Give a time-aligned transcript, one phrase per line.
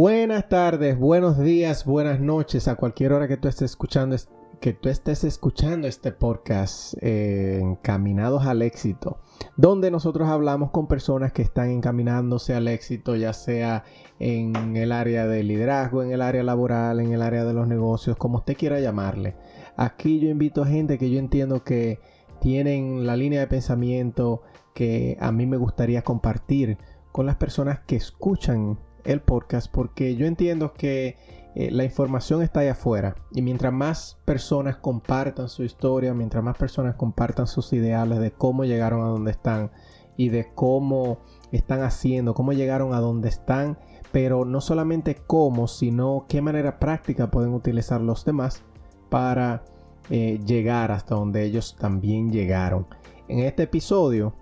[0.00, 4.14] Buenas tardes, buenos días, buenas noches a cualquier hora que tú estés escuchando
[4.60, 9.18] que tú estés escuchando este podcast eh, Encaminados al éxito,
[9.56, 13.82] donde nosotros hablamos con personas que están encaminándose al éxito, ya sea
[14.20, 18.16] en el área de liderazgo, en el área laboral, en el área de los negocios,
[18.16, 19.34] como usted quiera llamarle.
[19.76, 21.98] Aquí yo invito a gente que yo entiendo que
[22.40, 24.42] tienen la línea de pensamiento
[24.74, 26.78] que a mí me gustaría compartir
[27.10, 31.16] con las personas que escuchan el podcast, porque yo entiendo que
[31.54, 36.56] eh, la información está ahí afuera y mientras más personas compartan su historia, mientras más
[36.56, 39.70] personas compartan sus ideales de cómo llegaron a donde están
[40.16, 41.20] y de cómo
[41.52, 43.78] están haciendo, cómo llegaron a donde están,
[44.12, 48.62] pero no solamente cómo, sino qué manera práctica pueden utilizar los demás
[49.08, 49.64] para
[50.10, 52.86] eh, llegar hasta donde ellos también llegaron.
[53.28, 54.34] En este episodio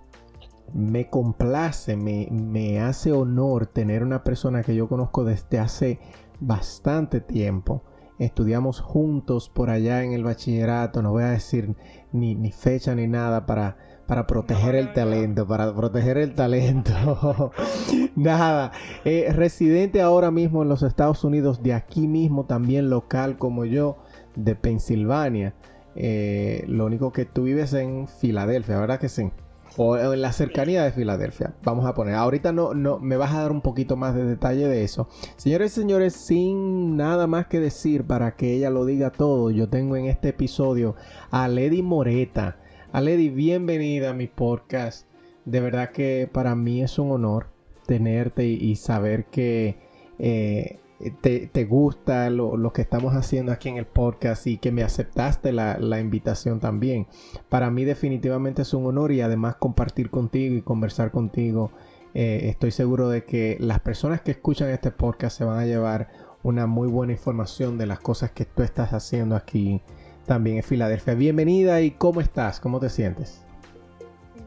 [0.73, 5.99] me complace, me, me hace honor tener una persona que yo conozco desde hace
[6.39, 7.83] bastante tiempo.
[8.19, 11.75] Estudiamos juntos por allá en el bachillerato, no voy a decir
[12.11, 16.93] ni, ni fecha ni nada para, para proteger el talento, para proteger el talento.
[18.15, 18.71] Nada,
[19.05, 23.97] eh, residente ahora mismo en los Estados Unidos, de aquí mismo también local como yo,
[24.35, 25.53] de Pensilvania.
[25.95, 29.31] Eh, lo único que tú vives en Filadelfia, ¿verdad que sí?
[29.77, 31.53] O en la cercanía de Filadelfia.
[31.63, 34.67] Vamos a poner, ahorita no, no, me vas a dar un poquito más de detalle
[34.67, 35.07] de eso.
[35.37, 39.69] Señores y señores, sin nada más que decir para que ella lo diga todo, yo
[39.69, 40.95] tengo en este episodio
[41.29, 42.57] a Lady Moreta.
[42.91, 45.07] A Lady, bienvenida a mi podcast.
[45.45, 47.47] De verdad que para mí es un honor
[47.85, 49.77] tenerte y, saber que
[50.19, 50.79] eh,
[51.21, 55.99] te, gusta lo, que estamos haciendo aquí en el podcast y que me aceptaste la,
[55.99, 57.07] invitación también.
[57.49, 61.71] Para mí definitivamente es un honor y además compartir contigo y conversar contigo.
[62.13, 66.09] Eh, estoy seguro de que las personas que escuchan este podcast se van a llevar
[66.41, 69.81] una muy buena información de las cosas que tú estás haciendo aquí
[70.25, 71.13] también en Filadelfia.
[71.13, 72.59] Bienvenida y ¿cómo estás?
[72.59, 73.43] ¿Cómo te sientes?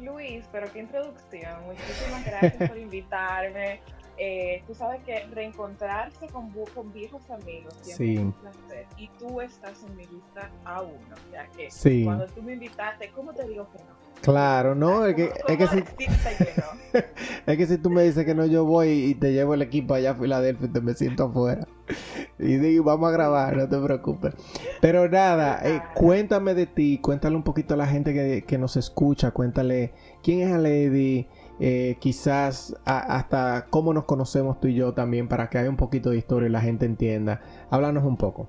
[0.00, 1.52] Luis, pero qué introducción.
[1.66, 3.80] Muchísimas gracias por invitarme.
[4.22, 8.86] Eh, tú sabes que reencontrarse con, con viejos amigos siempre es un placer.
[8.98, 10.92] Y tú estás en mi lista a uno.
[10.92, 14.00] O sea que cuando tú me invitaste, ¿cómo te digo que no?
[14.20, 15.78] Claro, no, es que, es que, si,
[17.46, 19.94] es que si tú me dices que no, yo voy y te llevo el equipo
[19.94, 21.66] allá a Filadelfia y te me siento afuera.
[22.38, 24.32] Y digo, vamos a grabar, no te preocupes.
[24.80, 28.78] Pero nada, eh, cuéntame de ti, cuéntale un poquito a la gente que, que nos
[28.78, 29.92] escucha, cuéntale
[30.22, 31.28] quién es a Lady,
[31.60, 36.10] eh, quizás hasta cómo nos conocemos tú y yo también para que haya un poquito
[36.10, 37.42] de historia y la gente entienda.
[37.70, 38.48] Háblanos un poco.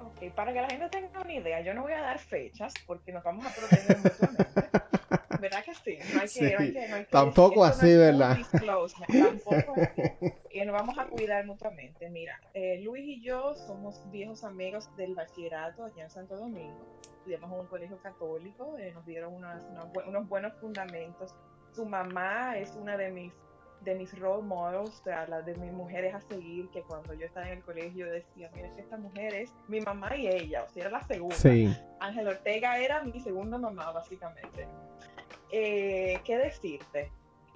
[0.00, 3.12] Ok, para que la gente tenga una idea, yo no voy a dar fechas porque
[3.12, 4.46] nos vamos a proteger mutuamente.
[5.40, 5.98] ¿Verdad que sí?
[6.12, 8.36] No hay que, no hay que, no hay que Tampoco así, ¿verdad?
[8.52, 10.32] Tampoco así.
[10.50, 12.10] Y nos vamos a cuidar mutuamente.
[12.10, 16.98] Mira, eh, Luis y yo somos viejos amigos del bachillerato allá en Santo Domingo.
[17.18, 21.34] Estudiamos en un colegio católico, eh, nos dieron unos buenos fundamentos
[21.72, 23.32] su mamá es una de mis
[23.80, 27.26] de mis role models, o sea, la de mis mujeres a seguir, que cuando yo
[27.26, 30.82] estaba en el colegio decía, mira, esta mujer es mi mamá y ella, o sea,
[30.82, 31.36] era la segunda.
[31.36, 31.74] Sí.
[31.98, 34.68] Ángel Ortega era mi segunda mamá, básicamente.
[35.50, 37.10] Eh, ¿Qué decirte?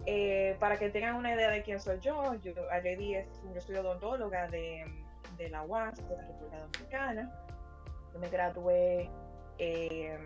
[0.06, 4.48] Eh, para que tengan una idea de quién soy yo, yo, es, yo soy odontóloga
[4.48, 4.84] de,
[5.36, 7.32] de la UAS, de la República Dominicana.
[8.12, 9.10] Yo me gradué
[9.58, 10.16] eh,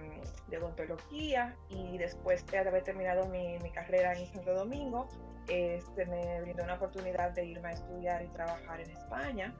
[0.48, 5.08] de odontología y después de haber terminado mi, carrera en Santo Domingo,
[5.48, 9.54] este, me brindó una oportunidad de irme a estudiar y trabajar en España,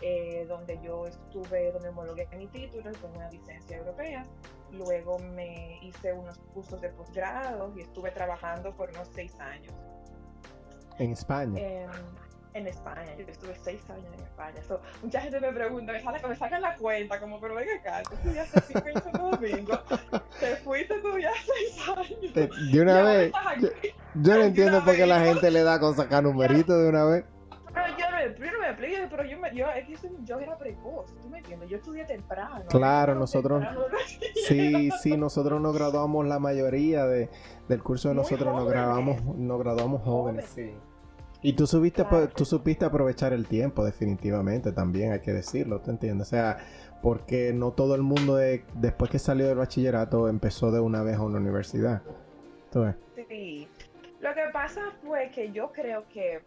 [0.00, 4.26] eh, donde yo estuve, donde homologué mi título con una licencia europea.
[4.72, 9.72] Luego me hice unos cursos de posgrado y estuve trabajando por unos seis años.
[10.98, 11.60] ¿En España?
[12.54, 13.14] En España.
[13.18, 14.60] Yo estuve seis años en España.
[15.02, 18.14] mucha gente me pregunta, me, sale, me sacan la cuenta, como, pero venga acá, tú
[18.14, 19.78] estudiaste cinco en Santo Domingo,
[20.40, 22.72] te fuiste a estudiar seis años.
[22.72, 23.32] De una vez,
[24.14, 27.24] yo, no entiendo por qué la gente le da con sacar numeritos de una vez.
[27.74, 30.56] Pero yo no, yo no me explico, pero yo, me, yo, es que yo era
[30.56, 31.68] precoz, ¿tú me entiendes?
[31.68, 32.64] Yo estudié temprano.
[32.68, 33.64] Claro, nosotros.
[34.46, 37.28] sí, sí, nosotros nos graduamos la mayoría de,
[37.68, 40.72] del curso de nosotros, nos graduamos, nos graduamos jóvenes, sí.
[41.44, 46.28] Y tú, subiste, tú supiste aprovechar el tiempo, definitivamente, también hay que decirlo, ¿te entiendes?
[46.28, 46.56] O sea,
[47.02, 51.22] porque no todo el mundo después que salió del bachillerato empezó de una vez a
[51.22, 52.00] una universidad.
[53.28, 53.68] Sí.
[54.20, 56.40] Lo que pasa fue que yo creo que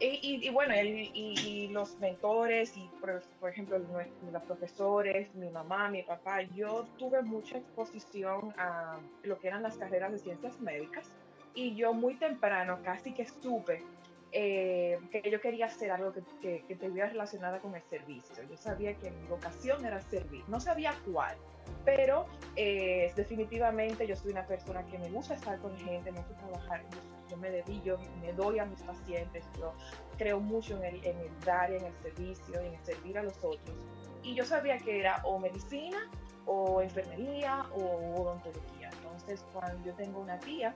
[0.00, 6.84] y, bueno, y, los mentores, y por, ejemplo, los profesores, mi mamá, mi papá, yo
[6.98, 11.08] tuve mucha exposición a lo que eran las carreras de ciencias médicas
[11.54, 13.84] y yo muy temprano casi que supe
[14.32, 18.34] eh, que yo quería hacer algo que, que, que estuviera relacionada con el servicio.
[18.48, 21.36] Yo sabía que mi vocación era servir, no sabía cuál,
[21.84, 22.26] pero
[22.56, 26.82] eh, definitivamente yo soy una persona que me gusta estar con gente, me gusta trabajar,
[27.28, 29.72] yo me dedico, me doy a mis pacientes, yo
[30.16, 33.36] creo mucho en el, en el dar, en el servicio, en el servir a los
[33.38, 33.76] otros.
[34.22, 36.08] Y yo sabía que era o medicina,
[36.46, 38.90] o enfermería, o odontología.
[38.92, 40.74] Entonces, cuando yo tengo una tía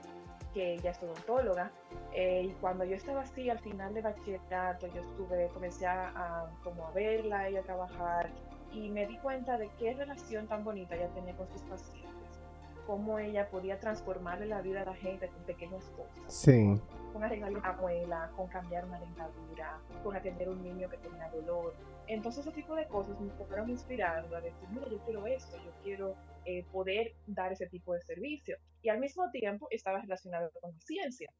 [0.56, 1.70] que ella es odontóloga,
[2.14, 6.86] eh, y cuando yo estaba así al final de bachillerato, yo estuve, comencé a, como
[6.86, 8.30] a verla, ella trabajar,
[8.72, 12.40] y me di cuenta de qué relación tan bonita ella tenía con sus pacientes,
[12.86, 16.32] cómo ella podía transformarle la vida a la gente con pequeñas cosas.
[16.32, 16.80] Sí.
[17.12, 21.28] Con arreglar una muela, con cambiar una dentadura, con atender a un niño que tenía
[21.28, 21.74] dolor.
[22.08, 25.72] Entonces ese tipo de cosas me fueron inspirando a decir, mira, yo quiero esto, yo
[25.82, 28.56] quiero eh, poder dar ese tipo de servicio.
[28.82, 31.32] Y al mismo tiempo estaba relacionado con la ciencia.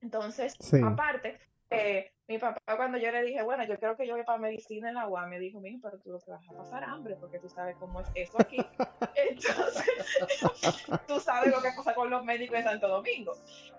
[0.00, 1.38] Entonces, aparte,
[1.72, 4.88] eh, mi papá cuando yo le dije, bueno, yo creo que yo voy para medicina
[4.88, 7.38] en la UAM, me dijo, mijo, pero tú lo que vas a pasar hambre, porque
[7.38, 8.56] tú sabes cómo es eso aquí.
[9.16, 9.86] Entonces,
[11.08, 13.32] tú sabes lo que pasa con los médicos de Santo Domingo.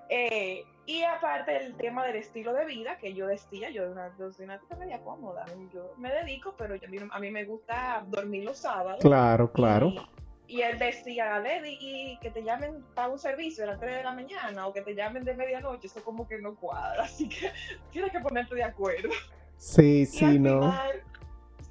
[0.09, 4.45] Eh, y aparte el tema del estilo de vida, que yo decía, yo una, soy
[4.45, 6.75] una media cómoda, yo me dedico, pero
[7.11, 8.99] a mí me gusta dormir los sábados.
[9.01, 9.87] Claro, claro.
[9.87, 9.99] Y
[10.47, 14.13] él decía, Lady, y que te llamen para un servicio a las 3 de la
[14.13, 17.51] mañana o que te llamen de medianoche, eso como que no cuadra, así que
[17.91, 19.09] tienes que ponerte de acuerdo.
[19.57, 20.73] Sí, sí, no.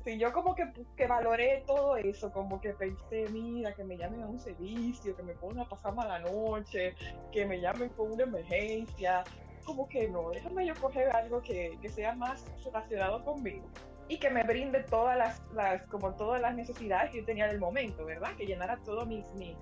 [0.05, 4.23] sí, yo como que, que, valoré todo eso, como que pensé, mira, que me llamen
[4.23, 6.95] a un servicio, que me pongan a pasar mala noche,
[7.31, 9.25] que me llamen con una emergencia,
[9.65, 13.67] como que no, déjame yo coger algo que, que sea más relacionado conmigo
[14.13, 17.59] y que me brinde todas las, las, como todas las necesidades que yo tenía del
[17.59, 18.37] momento, ¿verdad?
[18.37, 19.57] Que llenara todos mis, mis,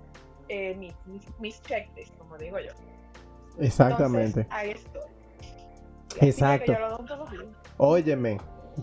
[0.49, 0.93] eh, mis,
[1.39, 2.71] mis, checklists, como digo yo.
[3.59, 4.45] Exactamente.
[4.49, 5.09] ahí estoy.
[6.19, 6.73] Exacto.
[7.77, 8.39] Óyeme,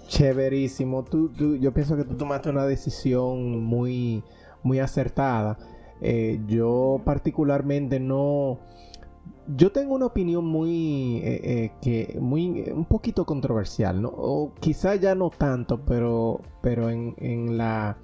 [0.07, 1.05] chéverísimo.
[1.05, 4.25] Tú, tú, yo pienso que tú tomaste una decisión muy,
[4.63, 5.59] muy acertada.
[6.01, 8.61] Eh, yo particularmente no
[9.57, 14.09] yo tengo una opinión muy, eh, eh, que, muy, un poquito controversial, ¿no?
[14.09, 17.97] O quizá ya no tanto, pero, pero en, en, la,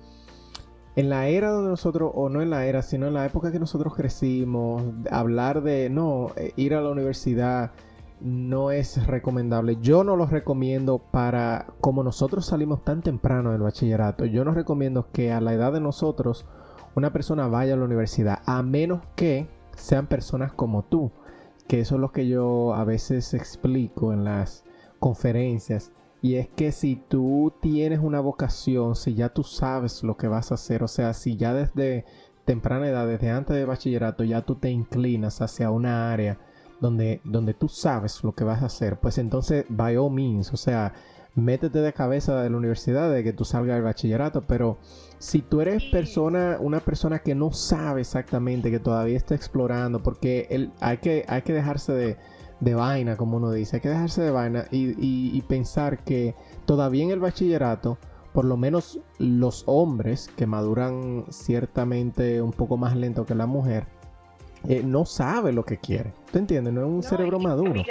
[0.97, 3.59] en la era donde nosotros, o no en la era, sino en la época que
[3.59, 7.73] nosotros crecimos, hablar de, no, eh, ir a la universidad
[8.21, 9.77] no es recomendable.
[9.83, 15.09] Yo no lo recomiendo para, como nosotros salimos tan temprano del bachillerato, yo no recomiendo
[15.13, 16.47] que a la edad de nosotros
[16.95, 21.11] una persona vaya a la universidad, a menos que sean personas como tú
[21.67, 24.65] que eso es lo que yo a veces explico en las
[24.99, 25.93] conferencias.
[26.23, 30.51] Y es que si tú tienes una vocación, si ya tú sabes lo que vas
[30.51, 32.05] a hacer, o sea, si ya desde
[32.45, 36.39] temprana edad, desde antes de bachillerato, ya tú te inclinas hacia una área
[36.81, 40.57] donde, donde tú sabes lo que vas a hacer, pues entonces, by all means, o
[40.57, 40.95] sea,
[41.35, 44.79] métete de cabeza de la universidad de que tú salgas del bachillerato, pero
[45.19, 50.47] si tú eres persona, una persona que no sabe exactamente, que todavía está explorando, porque
[50.51, 52.17] el, hay, que, hay que dejarse de,
[52.61, 56.35] de vaina, como uno dice, hay que dejarse de vaina y, y, pensar que
[56.67, 57.99] todavía en el bachillerato,
[58.33, 63.87] por lo menos los hombres que maduran ciertamente un poco más lento que la mujer,
[64.69, 66.13] eh, no sabe lo que quiere.
[66.33, 66.73] ¿Tú entiendes?
[66.73, 67.83] No es un cerebro maduro.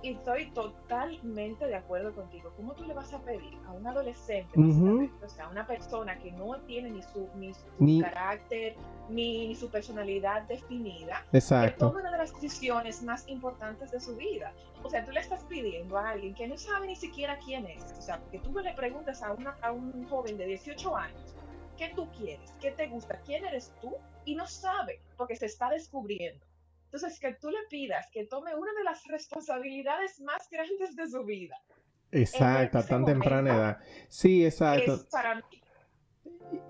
[0.00, 2.52] Y estoy totalmente de acuerdo contigo.
[2.56, 6.30] ¿Cómo tú le vas a pedir a un adolescente, o sea, a una persona que
[6.30, 8.76] no tiene ni su, ni su carácter,
[9.08, 11.72] ni, su personalidad definida, Exacto.
[11.72, 14.52] que tome una de las decisiones más importantes de su vida?
[14.84, 17.82] O sea, tú le estás pidiendo a alguien que no sabe ni siquiera quién es.
[17.98, 21.34] O sea, que tú le preguntas a, una, a un joven de 18 años,
[21.76, 22.52] ¿qué tú quieres?
[22.60, 23.20] ¿Qué te gusta?
[23.26, 23.96] ¿Quién eres tú?
[24.24, 26.47] Y no sabe, porque se está descubriendo.
[26.90, 31.22] Entonces, que tú le pidas que tome una de las responsabilidades más grandes de su
[31.22, 31.54] vida.
[32.10, 33.78] Exacto, tan temprana edad.
[34.08, 34.98] Sí, exacto.
[35.10, 35.42] para mí.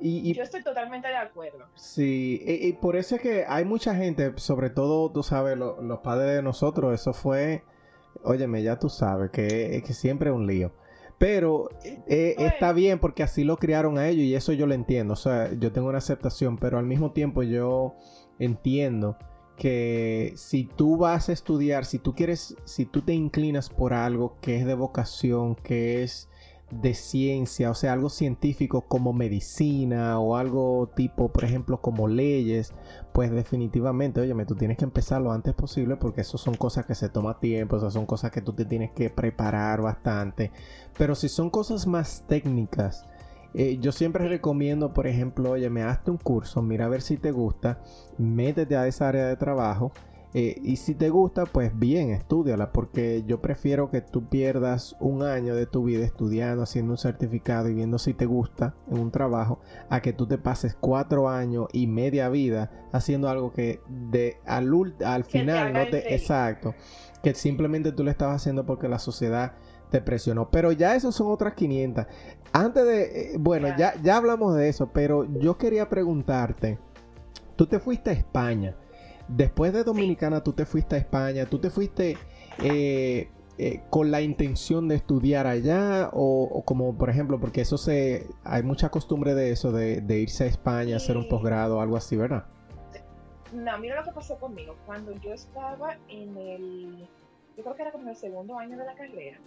[0.00, 1.66] Y, Yo estoy totalmente de acuerdo.
[1.76, 6.34] Sí, y, por eso es que hay mucha gente, sobre todo, tú sabes, los padres
[6.34, 7.62] de nosotros, eso fue,
[8.25, 10.72] óyeme, ya tú sabes, que, que siempre es un lío.
[11.18, 15.12] Pero eh, está bien porque así lo criaron a ellos y eso yo lo entiendo.
[15.12, 17.94] O sea, yo tengo una aceptación, pero al mismo tiempo yo
[18.38, 19.16] entiendo
[19.58, 24.36] que si tú vas a estudiar, si tú quieres, si tú te inclinas por algo
[24.40, 26.28] que es de vocación, que es
[26.70, 32.72] de ciencia, o sea, algo científico como medicina o algo tipo, por ejemplo, como leyes,
[33.12, 36.94] pues definitivamente, óyeme, tú tienes que empezar lo antes posible porque eso son cosas que
[36.94, 40.52] se toma tiempo, o son cosas que tú te tienes que preparar bastante.
[40.96, 43.06] Pero si son cosas más técnicas,
[43.54, 47.16] eh, yo siempre recomiendo, por ejemplo, oye, me hazte un curso, mira a ver si
[47.16, 47.80] te gusta,
[48.18, 49.92] métete a esa área de trabajo
[50.34, 55.22] eh, y si te gusta, pues bien, estudiala, porque yo prefiero que tú pierdas un
[55.22, 59.10] año de tu vida estudiando, haciendo un certificado y viendo si te gusta en un
[59.10, 64.36] trabajo, a que tú te pases cuatro años y media vida haciendo algo que de
[64.44, 64.70] al,
[65.04, 66.14] al final no te...
[66.14, 66.74] Exacto,
[67.22, 69.54] que simplemente tú lo estabas haciendo porque la sociedad
[69.90, 70.50] te presionó.
[70.50, 72.07] Pero ya eso son otras 500.
[72.52, 76.78] Antes de, eh, bueno, ya, ya hablamos de eso, pero yo quería preguntarte,
[77.57, 78.76] tú te fuiste a España.
[79.28, 82.16] Después de Dominicana, tú te fuiste a España, tú te fuiste
[82.62, 83.28] eh,
[83.59, 88.62] eh, con la intención de estudiar allá o, como por ejemplo, porque eso se, hay
[88.62, 92.47] mucha costumbre de eso, de, irse a España, hacer un posgrado, algo así, ¿verdad?
[93.52, 94.76] No, mira lo que pasó conmigo.
[94.87, 97.09] Cuando yo estaba en el,
[97.57, 99.38] yo creo que era como el segundo año de la carrera,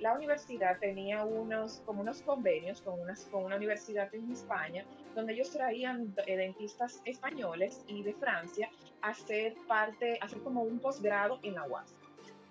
[0.00, 5.34] la universidad tenía unos, como unos convenios con, unas, con una universidad en España, donde
[5.34, 8.68] ellos traían eh, dentistas españoles y de Francia
[9.02, 11.94] a hacer parte, a hacer como un posgrado en la UAS.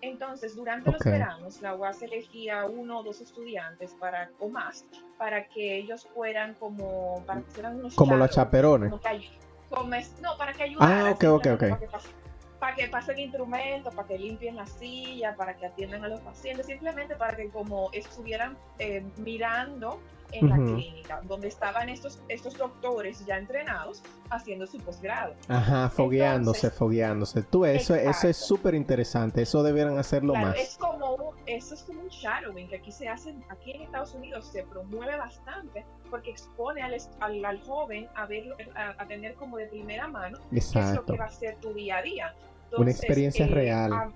[0.01, 4.85] Entonces, durante los veranos, la UAS elegía uno o dos estudiantes para, o más
[5.17, 8.91] para que ellos fueran como, para que unos Como los chaperones.
[8.91, 11.07] no, para que ayudaran.
[11.07, 12.26] Ah, ok, ok, ok
[12.59, 16.65] para que pasen instrumentos, para que limpien la silla, para que atiendan a los pacientes,
[16.65, 19.99] simplemente para que como estuvieran eh, mirando
[20.31, 25.33] en la clínica, donde estaban estos, estos doctores ya entrenados haciendo su posgrado.
[25.47, 27.43] Ajá, fogueándose, fogueándose.
[27.43, 30.57] Tú, eso, eso es súper interesante, eso debieran hacerlo más.
[30.57, 34.47] Es como eso es como un shadowing que aquí se hace, aquí en Estados Unidos
[34.51, 40.07] se promueve bastante porque expone al, al, joven a verlo, a, tener como de primera
[40.07, 42.35] mano qué es lo que va a ser tu día a día.
[42.77, 44.13] Una experiencia eh, real.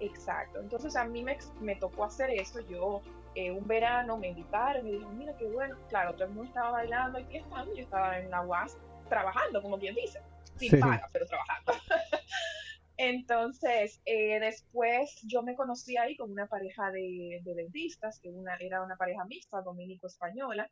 [0.00, 0.60] exacto.
[0.60, 2.60] Entonces a mí me, me tocó hacer eso.
[2.60, 3.02] Yo
[3.38, 5.76] eh, un verano me invitaron y me dijeron, mira qué bueno.
[5.88, 7.72] Claro, todo el mundo estaba bailando y estando.
[7.72, 8.76] Yo estaba en la UAS
[9.08, 10.20] trabajando, como quien dice.
[10.56, 11.72] Sin paga, pero trabajando.
[12.96, 18.82] Entonces, eh, después yo me conocí ahí con una pareja de, dentistas, que una, era
[18.82, 20.68] una pareja mixta, dominico-española,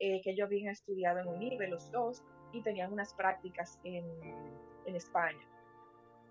[0.00, 4.04] que ellos habían estudiado en UNIBE los dos y tenían unas prácticas en,
[4.86, 5.38] en España.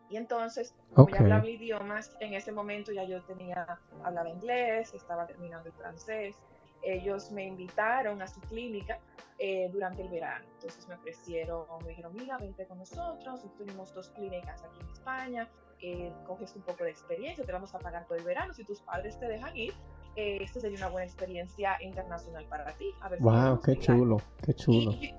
[0.10, 5.28] Y entonces, como ya hablaba idiomas, en ese momento ya yo tenía, hablaba inglés, estaba
[5.28, 6.36] terminando el francés.
[6.82, 9.00] Ellos me invitaron a su clínica
[9.40, 10.46] eh, durante el verano.
[10.56, 13.42] Entonces me ofrecieron, me dijeron, mira, vente con nosotros.
[13.58, 15.50] Tenemos dos clínicas aquí en España.
[15.82, 18.54] Eh, coges un poco de experiencia, te vamos a pagar todo el verano.
[18.54, 19.74] Si tus padres te dejan ir,
[20.16, 22.92] eh, esta sería una buena experiencia internacional para ti.
[23.02, 24.92] A ver wow, qué chulo, qué chulo.
[24.94, 25.14] Y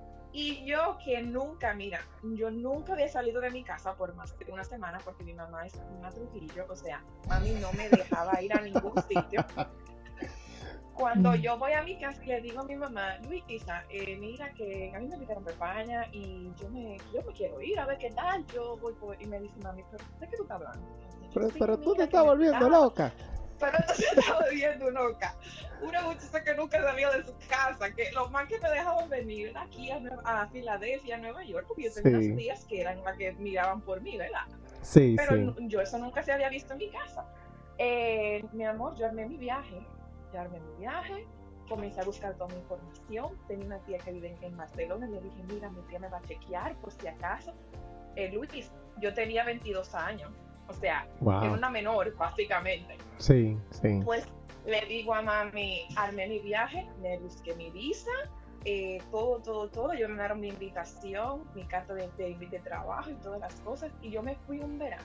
[0.64, 4.64] yo que nunca, mira, yo nunca había salido de mi casa por más de una
[4.64, 8.61] semana porque mi mamá es una Trujillo, o sea, mami no me dejaba ir a
[8.61, 9.45] ningún sitio.
[10.95, 14.52] Cuando yo voy a mi casa y le digo a mi mamá, Luisa, eh, mira
[14.54, 17.87] que a mí me invitaron a España y yo me, yo me quiero ir a
[17.87, 19.21] ver qué tal, yo voy por...
[19.23, 20.87] Y me dice, mami, ¿pero ¿de qué tú estás hablando?
[21.33, 23.12] Pero, pero tú te estás volviendo loca
[23.59, 25.35] pero entonces estaba viendo loca.
[25.81, 29.57] Una muchacha que nunca salió de su casa, que lo más que me dejaban venir
[29.57, 33.17] aquí a, a Filadelfia, a Nueva York, porque yo tenía unas tías que eran las
[33.17, 34.47] que miraban por mí, ¿verdad?
[34.83, 37.27] Sí, Pero yo eso nunca se había visto en mi casa.
[37.79, 39.81] Eh, mi amor, yo armé mi viaje,
[40.33, 41.27] yo armé mi viaje,
[41.69, 43.38] comencé a buscar toda mi información.
[43.47, 46.19] Tenía una tía que vive en Barcelona y le dije, mira, mi tía me va
[46.19, 47.55] a chequear por si acaso.
[48.17, 50.31] Eh, Luis, yo tenía 22 años
[50.69, 52.97] o sea, era una menor, básicamente.
[53.17, 54.01] Sí, sí.
[54.05, 54.27] Pues
[54.67, 58.11] le digo a mami, armé mi viaje, me busqué mi visa,
[58.65, 59.95] eh, todo, todo, todo.
[59.95, 63.91] Yo me dieron mi invitación, mi carta de, de, trabajo y todas las cosas.
[64.03, 65.05] Y yo me fui un verano.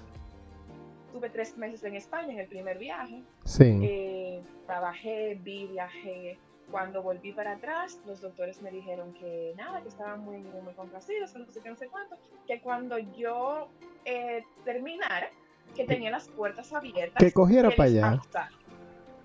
[1.14, 3.24] Tuve tres meses en España en el primer viaje.
[3.46, 3.80] Sí.
[3.84, 6.38] Eh, trabajé, vi, viajé.
[6.72, 11.36] Cuando volví para atrás, los doctores me dijeron que nada, que estaban muy, muy, complacidos,
[11.36, 12.18] no sé qué, no sé cuánto,
[12.48, 13.70] que cuando yo
[14.06, 15.30] eh, terminara,
[15.76, 17.24] que tenía las puertas abiertas.
[17.24, 18.22] Que cogiera para allá.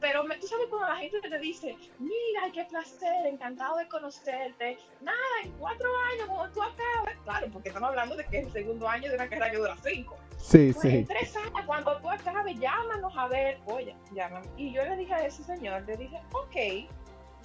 [0.00, 4.78] Pero tú sabes cuando la gente te dice, mira, qué placer, encantado de conocerte.
[5.00, 8.52] Nada, en cuatro años, cuando tú acabes, claro, porque estamos hablando de que es el
[8.52, 10.16] segundo año de una carrera que dura cinco.
[10.36, 10.98] Sí, Pues sí.
[10.98, 14.46] en tres años, cuando tú acabes, llámanos a ver, oye, llámame.
[14.56, 16.88] Y yo le dije a ese señor, le dije, ok,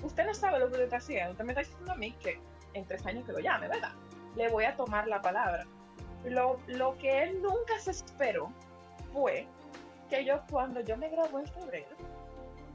[0.04, 2.40] usted no sabe lo que usted está haciendo, usted me está diciendo a mí que
[2.76, 3.94] en tres años que lo llame, ¿verdad?
[4.36, 5.66] Le voy a tomar la palabra.
[6.24, 8.52] Lo, lo que él nunca se esperó
[9.14, 9.48] fue
[10.10, 11.96] que yo cuando yo me gradué en febrero,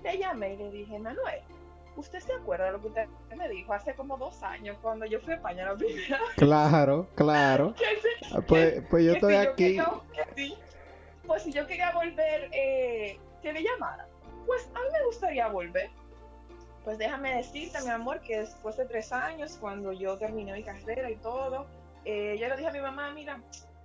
[0.03, 1.41] le llamé y le dije, Manuel,
[1.97, 5.21] ¿usted se acuerda de lo que usted me dijo hace como dos años cuando yo
[5.21, 6.29] fui a España la primera vez?
[6.37, 7.75] Claro, claro.
[8.31, 9.65] Ah, Pues, pues yo estoy si yo aquí.
[9.65, 10.59] quería- que sí.
[11.27, 14.07] Pues si yo quería volver, eh, que le llamara.
[14.47, 15.91] Pues a mí me gustaría volver.
[16.85, 21.11] Pues déjame decirte, mi amor, que después de tres años, cuando yo terminé mi carrera
[21.11, 21.67] y todo,
[22.05, 23.41] eh, yo le dije a mi mamá, mira,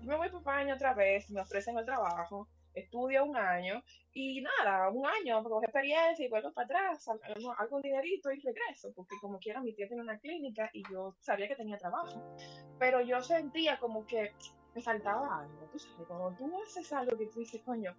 [0.06, 3.84] me voy para España otra vez, me ofrecen el trabajo, estudio un año
[4.14, 8.40] y nada, un año, coger experiencia y vuelvo para atrás, hago, hago un dinerito y
[8.42, 12.36] regreso, porque como quiera mi tía tiene una clínica y yo sabía que tenía trabajo,
[12.80, 14.34] pero yo sentía como que
[14.74, 17.96] me faltaba algo, tú sabes, cuando tú haces algo que tú dices, coño,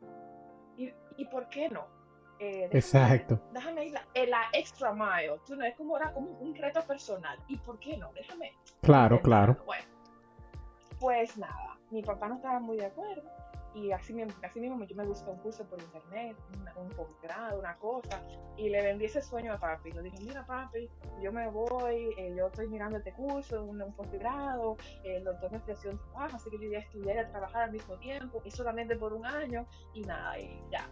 [0.76, 1.86] ¿y, y por qué no?
[2.40, 3.40] Eh, déjame- Exacto.
[3.52, 6.82] Déjame ir la, eh, la extra mile, tú no es como era como un reto
[6.82, 8.12] personal, ¿y por qué no?
[8.12, 9.56] Déjame Claro, claro.
[9.64, 9.84] bueno,
[10.98, 13.22] pues nada, mi papá no estaba muy de acuerdo
[13.74, 17.58] y así, mismo- así mismo yo me busqué un curso por internet, una- un posgrado,
[17.58, 18.22] una cosa,
[18.56, 19.90] y le vendí ese sueño a papi.
[19.90, 20.88] Le dije, mira papi,
[21.20, 25.58] yo me voy, eh, yo estoy mirando este curso, un, un posgrado, el doctor me
[25.58, 28.40] ofreció un trabajo, así que yo voy a estudiar y a trabajar al mismo tiempo,
[28.44, 30.88] y solamente por un año, y nada, y ya.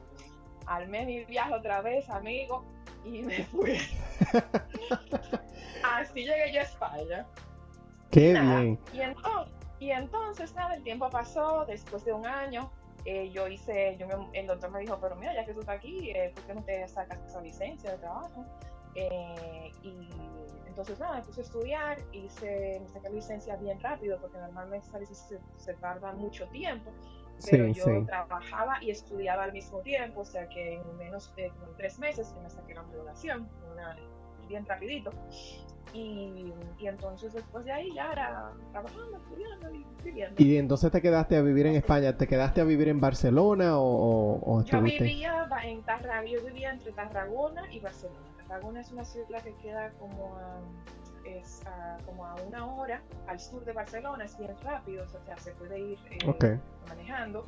[0.67, 2.65] Armé mi viaje otra vez, amigo,
[3.05, 3.77] y me fui.
[5.85, 7.27] así llegué yo a España.
[8.11, 8.61] Qué Nada.
[8.61, 8.79] bien.
[8.93, 12.71] Y entonces, y entonces, nada, el tiempo pasó, después de un año,
[13.05, 15.77] eh, yo hice, yo me- el doctor me dijo, pero mira, ya que tú estás
[15.79, 18.45] aquí, eh, ¿por qué no te sacas esa licencia de trabajo?
[18.95, 20.09] Eh, y
[20.69, 25.01] entonces, nada, puse a estudiar, hice, me saqué la licencia bien rápido, porque normalmente esa
[25.01, 26.93] licencia se, se tarda mucho tiempo,
[27.45, 28.05] pero Sí, yo sí.
[28.07, 32.33] trabajaba y estudiaba al mismo tiempo, o sea que en menos de en tres meses
[32.41, 33.97] me saqué la homologación, una-
[34.53, 35.11] bien rapidito.
[35.95, 40.43] Y, y entonces después de ahí ya era trabajando, estudiando y viviendo.
[40.43, 42.17] Y entonces te quedaste a vivir en España.
[42.17, 45.05] ¿Te quedaste a vivir en Barcelona o, o- o Yo estuviste?
[45.05, 48.21] vivía en Tarragona, yo vivía entre Tarragona y Barcelona.
[48.49, 50.61] Tarragona es una ciudad que queda como a,
[51.29, 55.37] es a- como a una hora al sur de Barcelona, es bien rápido, o sea,
[55.39, 56.45] se puede ir eh, Ok.
[56.89, 57.47] manejando.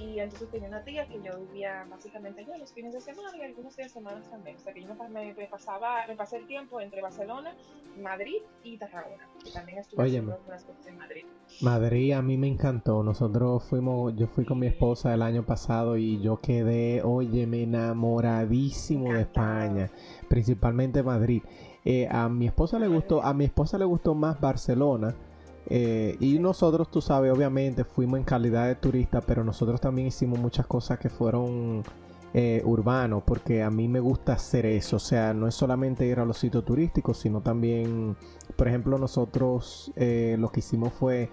[0.00, 3.42] Y entonces tenía una tía que yo vivía básicamente allá los fines de semana y
[3.42, 4.56] algunos días de semana también.
[4.56, 7.54] O sea que yo me, me- me pasaba, me pasé el tiempo entre Barcelona,
[8.00, 9.28] Madrid y Tarragona.
[9.44, 10.18] Que también estuve Óyeme.
[10.18, 11.24] haciendo algunas cosas en Madrid.
[11.60, 13.02] Madrid a mí me encantó.
[13.02, 19.12] Nosotros fuimos, yo fui con mi esposa el año pasado y yo quedé, óyeme, enamoradísimo
[19.12, 19.20] de.
[19.20, 19.90] España,
[20.28, 21.42] principalmente Madrid.
[21.84, 25.14] Eh, a mi esposa le gustó, a mi esposa le gustó más Barcelona.
[25.70, 30.38] Eh, y nosotros, tú sabes, obviamente fuimos en calidad de turista, pero nosotros también hicimos
[30.38, 31.84] muchas cosas que fueron
[32.32, 34.96] eh, urbanos, porque a mí me gusta hacer eso.
[34.96, 38.16] O sea, no es solamente ir a los sitios turísticos, sino también,
[38.56, 41.28] por ejemplo, nosotros eh, lo que hicimos fue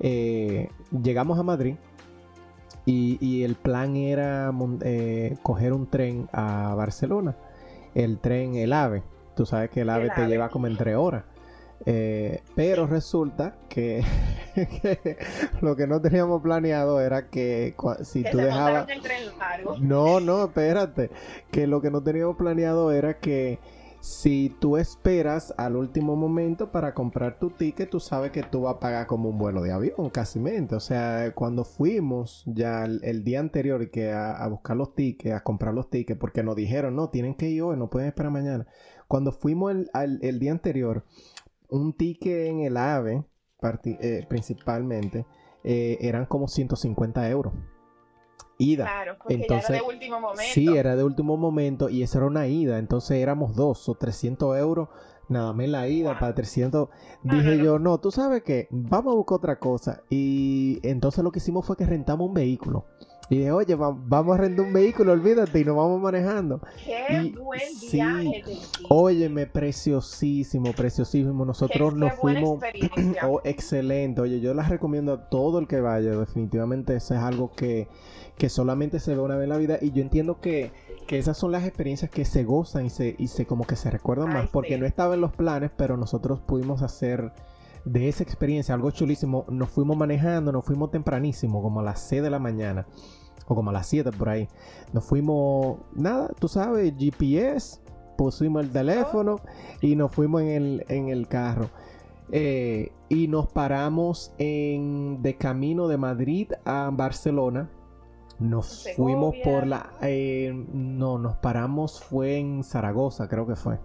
[0.00, 0.68] eh,
[1.02, 1.76] llegamos a Madrid
[2.84, 4.52] y, y el plan era
[5.42, 7.36] coger un tren a Barcelona.
[7.94, 9.02] El tren, el AVE.
[9.36, 10.28] Tú sabes que el AVE te AVE.
[10.28, 11.24] lleva como entre horas.
[11.86, 14.02] Eh, pero resulta que,
[14.54, 15.16] que
[15.60, 18.86] lo que no teníamos planeado era que si Que tú dejabas...
[18.86, 19.78] montaron el tren largo.
[19.78, 21.10] No, no, espérate.
[21.50, 23.58] Que lo que no teníamos planeado era que
[24.00, 28.74] si tú esperas al último momento para comprar tu ticket, tú sabes que tú vas
[28.76, 30.74] a pagar como un vuelo de avión, casi mente.
[30.74, 35.34] O sea, cuando fuimos ya el, el día anterior que a, a buscar los tickets,
[35.34, 38.30] a comprar los tickets, porque nos dijeron, no, tienen que ir hoy, no pueden esperar
[38.30, 38.66] mañana.
[39.08, 41.04] Cuando fuimos el, al- el día anterior,
[41.74, 43.24] un ticket en el AVE,
[43.84, 45.26] eh, principalmente,
[45.62, 47.52] eh, eran como 150 euros.
[48.58, 48.84] Ida.
[48.84, 50.42] Claro, porque ya Entonces, era de último momento.
[50.52, 52.78] Sí, era de último momento y esa era una ida.
[52.78, 54.88] Entonces éramos dos o 300 euros.
[55.28, 56.20] Nada más la ida Wow.
[56.20, 56.88] para 300.
[57.22, 57.64] No, Dije no, no.
[57.64, 60.02] yo, no, tú sabes qué, vamos a buscar otra cosa.
[60.10, 62.86] Y entonces lo que hicimos fue que rentamos un vehículo.
[63.30, 66.60] Y dije, oye, va- vamos a rentar un vehículo, olvídate, y nos vamos manejando.
[66.84, 67.96] Qué y- buen sí.
[67.96, 68.58] viaje ti.
[68.90, 71.44] Óyeme, preciosísimo, preciosísimo.
[71.46, 72.62] Nosotros Qué- nos qué fuimos.
[72.62, 73.22] experiencia.
[73.28, 74.20] Oh, excelente.
[74.20, 76.10] Oye, yo las recomiendo a todo el que vaya.
[76.10, 77.88] Definitivamente eso es algo que,
[78.36, 79.78] que solamente se ve una vez en la vida.
[79.80, 80.70] Y yo entiendo que,
[81.06, 83.90] que esas son las experiencias que se gozan y se, y se como que se
[83.90, 84.48] recuerdan Ay, más.
[84.50, 84.80] Porque sí.
[84.80, 87.32] no estaba en los planes, pero nosotros pudimos hacer
[87.84, 89.44] de esa experiencia algo chulísimo.
[89.48, 92.86] Nos fuimos manejando, nos fuimos tempranísimo, como a las 6 de la mañana.
[93.46, 94.48] O como a las 7 por ahí.
[94.92, 97.80] Nos fuimos, nada, tú sabes, GPS.
[98.16, 99.40] Pusimos el teléfono
[99.80, 101.68] y nos fuimos en el, en el carro.
[102.30, 107.70] Eh, y nos paramos en de camino de Madrid a Barcelona.
[108.38, 109.90] Nos fuimos por la...
[110.02, 113.78] Eh, no, nos paramos fue en Zaragoza, creo que fue.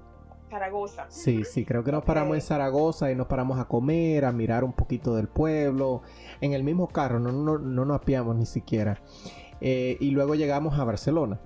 [0.49, 1.05] Zaragoza.
[1.09, 4.63] Sí, sí, creo que nos paramos en Zaragoza y nos paramos a comer, a mirar
[4.63, 6.01] un poquito del pueblo,
[6.41, 9.01] en el mismo carro, no, no, no nos apiamos ni siquiera.
[9.61, 11.39] Eh, y luego llegamos a Barcelona.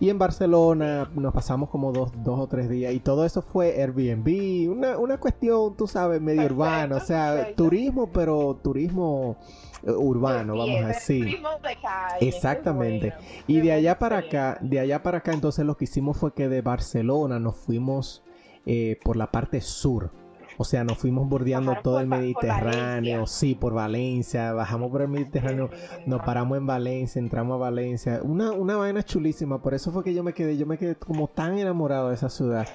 [0.00, 3.82] Y en Barcelona nos pasamos como dos, dos o tres días y todo eso fue
[3.82, 9.36] Airbnb, una, una cuestión, tú sabes, medio urbano, o sea, turismo, pero turismo
[9.82, 11.24] eh, urbano, vamos a decir.
[11.26, 13.12] Turismo de calle, Exactamente.
[13.46, 16.48] Y de allá para acá, de allá para acá, entonces lo que hicimos fue que
[16.48, 18.24] de Barcelona nos fuimos
[18.72, 20.12] eh, por la parte sur.
[20.56, 25.70] O sea, nos fuimos bordeando todo el Mediterráneo, sí, por Valencia, bajamos por el Mediterráneo,
[26.06, 28.20] nos paramos en Valencia, entramos a Valencia.
[28.22, 31.26] Una, una vaina chulísima, por eso fue que yo me quedé, yo me quedé como
[31.26, 32.68] tan enamorado de esa ciudad.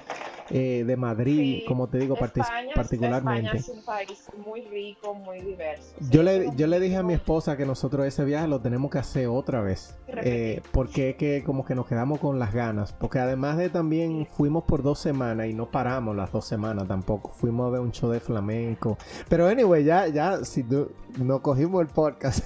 [0.50, 3.56] Eh, de Madrid, como te digo, particularmente.
[3.56, 5.94] es un país muy rico, muy diverso.
[6.10, 8.98] Yo le, yo le dije a mi esposa que nosotros ese viaje lo tenemos que
[8.98, 13.18] hacer otra vez, eh, porque es que como que nos quedamos con las ganas, porque
[13.18, 17.66] además de también fuimos por dos semanas y no paramos las dos semanas tampoco, fuimos
[17.66, 18.96] a ver un show de flamenco,
[19.28, 22.44] pero anyway, ya, ya, si tú, no cogimos el podcast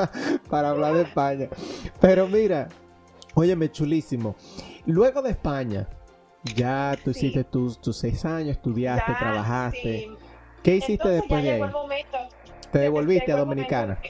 [0.48, 1.48] para hablar de España,
[2.00, 2.68] pero mira,
[3.34, 4.36] óyeme, chulísimo.
[4.86, 5.88] Luego de España,
[6.44, 10.10] ya tú hiciste tus, tus seis años, estudiaste, trabajaste.
[10.62, 11.62] ¿Qué hiciste después de ahí?
[12.70, 14.00] ¿Te devolviste a Dominicana?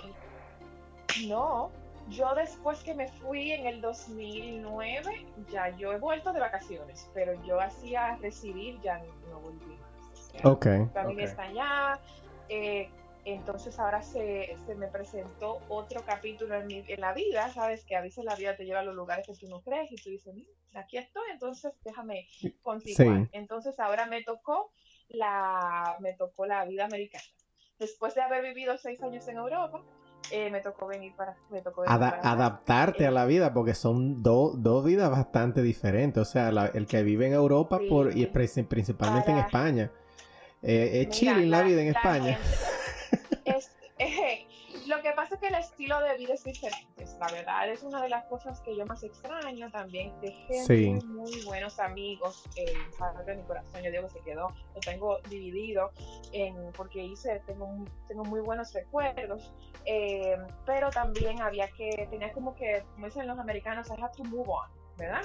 [1.27, 1.71] No,
[2.09, 7.33] yo después que me fui en el 2009, ya yo he vuelto de vacaciones, pero
[7.45, 10.45] yo hacía recibir, ya no volví más.
[10.45, 10.67] ok.
[10.93, 12.01] También está allá.
[12.49, 12.91] Eh,
[13.25, 17.95] entonces ahora se, se, me presentó otro capítulo en, mi, en, la vida, sabes que
[17.95, 20.11] a veces la vida te lleva a los lugares que tú no crees y tú
[20.11, 20.35] dices,
[20.75, 22.27] aquí estoy, entonces déjame
[22.63, 23.29] continuar.
[23.33, 24.73] Entonces ahora me tocó
[25.09, 27.25] la, me tocó la vida americana.
[27.79, 29.83] Después de haber vivido seis años en Europa,
[30.31, 31.37] eh, me tocó venir para...
[31.51, 36.21] Me tocó venir para adaptarte a la vida, porque son dos vidas bastante diferentes.
[36.21, 39.93] O sea, la, el que vive en Europa sí, por, y principalmente para, en España.
[40.63, 42.39] Eh, es chile la vida en España.
[45.43, 47.69] Que el estilo de vida es diferente, la verdad.
[47.69, 50.13] Es una de las cosas que yo más extraño también.
[50.21, 50.91] Dejé sí.
[51.05, 53.83] muy, buenos amigos en de mi corazón.
[53.83, 55.91] Yo digo que se quedó, lo tengo dividido
[56.31, 59.53] en, porque hice, tengo, tengo muy buenos recuerdos.
[59.85, 64.23] Eh, pero también había que, tenía como que, como dicen los americanos, I have to
[64.25, 65.25] move on, ¿verdad?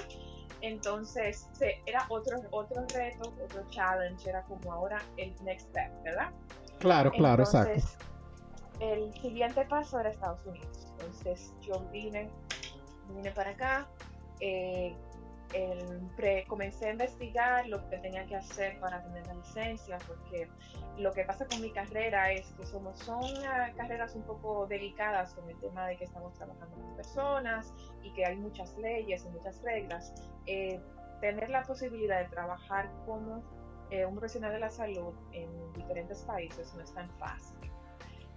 [0.62, 1.48] Entonces,
[1.86, 6.32] era otro, otro reto, otro challenge, era como ahora el next step, ¿verdad?
[6.80, 8.17] Claro, claro, Entonces, exacto.
[8.80, 10.86] El siguiente paso era Estados Unidos.
[10.92, 12.30] Entonces yo vine,
[13.14, 13.88] vine para acá,
[14.40, 14.94] eh,
[16.16, 20.48] pre, comencé a investigar lo que tenía que hacer para tener la licencia, porque
[20.98, 23.22] lo que pasa con mi carrera es que somos, son
[23.76, 28.26] carreras un poco delicadas con el tema de que estamos trabajando con personas y que
[28.26, 30.12] hay muchas leyes y muchas reglas.
[30.46, 30.80] Eh,
[31.20, 33.42] tener la posibilidad de trabajar como
[33.90, 37.67] eh, un profesional de la salud en diferentes países no es tan fácil.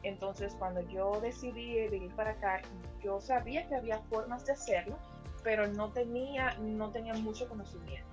[0.04, 2.62] Entonces, cuando yo decidí venir para acá,
[3.04, 4.98] yo sabía que había formas de hacerlo,
[5.44, 8.10] pero no tenía, no tenía mucho conocimiento.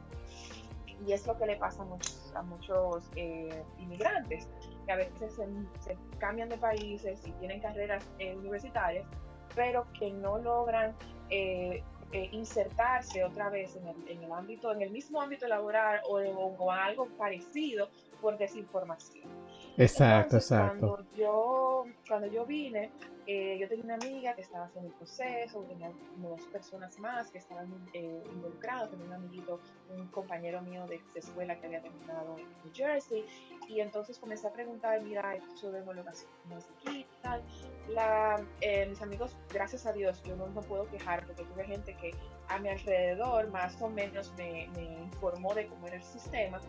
[1.06, 4.48] Y es lo que le pasa a muchos, a muchos eh, inmigrantes,
[4.84, 5.34] que a veces
[5.80, 9.06] se, cambian de países y tienen carreras eh, universitarias,
[9.54, 10.94] pero que no logran
[11.30, 16.00] eh, eh, insertarse otra vez en el, en el, ámbito, en el mismo ámbito laboral
[16.08, 17.88] o algo parecido
[18.20, 19.28] por desinformación.
[19.78, 20.88] Exacto, Entonces, exacto.
[20.88, 22.90] Cuando yo, cuando yo vine,
[23.26, 27.30] eh, yo tenía una amiga que estaba haciendo el proceso, tenía como dos personas más
[27.30, 29.60] que estaban eh, involucradas, tenía un amiguito,
[29.94, 33.24] un compañero mío de, de, escuela que había terminado en New Jersey,
[33.68, 37.42] y entonces comencé a preguntar, mira, esto de homologación, ¿cómo es aquí y tal?
[37.88, 41.94] La, eh, mis amigos, gracias a Dios, yo no me puedo quejar porque tuve gente
[41.96, 42.14] que
[42.48, 46.60] a mi alrededor más o menos me, me informó de cómo era el sistema,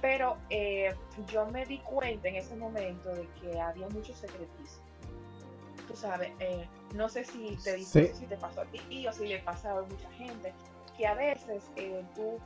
[0.00, 0.94] pero eh,
[1.28, 4.84] yo me di cuenta en ese momento de que había mucho secretismo.
[5.88, 8.08] Tú sabes, eh, no sé si te, sí.
[8.12, 10.52] si te pasó a ti o si le pasa a mucha gente,
[10.96, 12.38] que a veces eh, tú,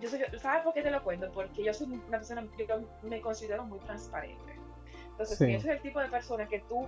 [0.00, 1.30] yo soy, ¿sabes por qué te lo cuento?
[1.32, 4.54] Porque yo soy una persona, yo me considero muy transparente.
[5.10, 5.52] Entonces, sí.
[5.52, 6.86] yo soy el tipo de persona que tú,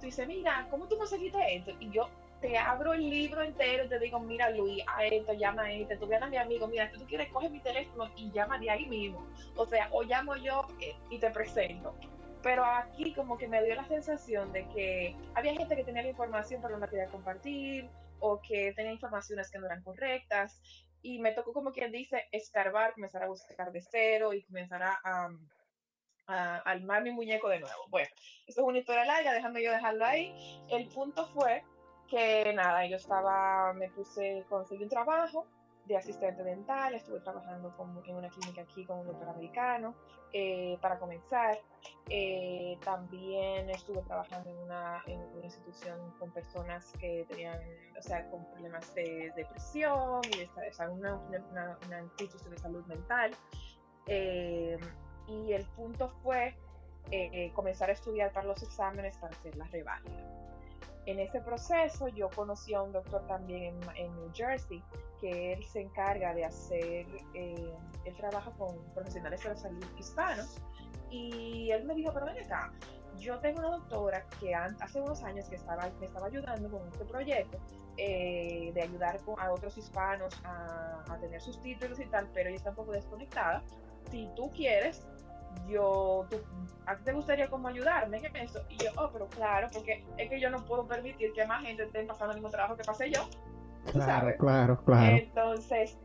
[0.00, 1.72] tú dices, mira, ¿cómo tú conseguiste esto?
[1.80, 2.08] Y yo
[2.40, 5.96] te abro el libro entero y te digo, mira Luis, a esto, llama a este,
[5.96, 8.70] tú ves a mi amigo, mira, si tú quieres, coge mi teléfono y llama de
[8.70, 9.26] ahí mismo.
[9.56, 11.94] O sea, o llamo yo eh, y te presento.
[12.42, 16.10] Pero aquí como que me dio la sensación de que había gente que tenía la
[16.10, 17.88] información pero no la quería compartir
[18.20, 20.60] o que tenía informaciones que no eran correctas
[21.02, 24.98] y me tocó como quien dice escarbar, comenzar a buscar de cero y comenzar a,
[25.04, 25.30] a,
[26.26, 27.86] a armar mi muñeco de nuevo.
[27.88, 28.08] Bueno,
[28.46, 30.32] eso es una historia larga, déjame yo dejarlo ahí.
[30.70, 31.62] El punto fue
[32.06, 35.46] que nada, yo estaba, me puse, conseguí un trabajo
[35.86, 37.72] de asistente dental, estuve trabajando
[38.06, 39.94] en una clínica aquí con un doctor americano
[40.32, 41.58] eh, para comenzar.
[42.08, 47.60] Eh, también estuve trabajando en una, en una, institución con personas que tenían,
[47.96, 52.58] o sea, con problemas de depresión y de, o sea, una, una, una, institución de
[52.58, 53.30] salud mental.
[54.06, 54.78] Eh,
[55.28, 56.56] y el punto fue
[57.54, 60.55] comenzar a estudiar para los exámenes para hacer la reválida.
[61.06, 64.82] En ese proceso yo conocí a un doctor también en, New Jersey,
[65.20, 67.72] que él se encarga de hacer, eh,
[68.04, 70.58] él trabaja con profesionales de la salud hispanos,
[71.08, 72.72] y él me dijo, pero ven acá,
[73.18, 77.04] yo tengo una doctora que hace unos años que estaba, me estaba ayudando con este
[77.04, 77.58] proyecto
[77.96, 82.56] eh, de ayudar a otros hispanos a, a, tener sus títulos y tal, pero ella
[82.56, 83.62] está un poco desconectada.
[84.10, 85.06] Si tú quieres,
[85.68, 86.26] yo,
[86.86, 88.60] ¿a ti te gustaría como ayudarme en eso?
[88.68, 91.84] Y yo, oh, pero claro, porque es que yo no puedo permitir que más gente
[91.84, 93.28] esté pasando el mismo trabajo que pasé yo.
[93.92, 95.16] Claro, claro, claro.
[95.16, 95.96] Entonces,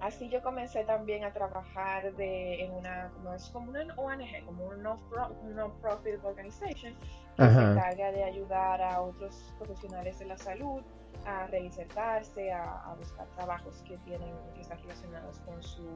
[0.00, 4.66] así yo comencé también a trabajar de, en una, como es como una ONG, como
[4.66, 6.94] un non-profit organization,
[7.36, 10.82] que se encarga de ayudar a otros profesionales de la salud
[11.26, 15.88] a reinsertarse, a, a buscar trabajos que tienen, que están relacionados con su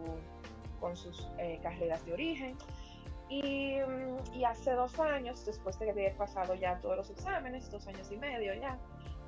[0.81, 2.57] con sus eh, carreras de origen.
[3.29, 7.87] Y, mm, y, hace dos años, después de haber pasado ya todos los exámenes, dos
[7.87, 8.79] años y medio ya,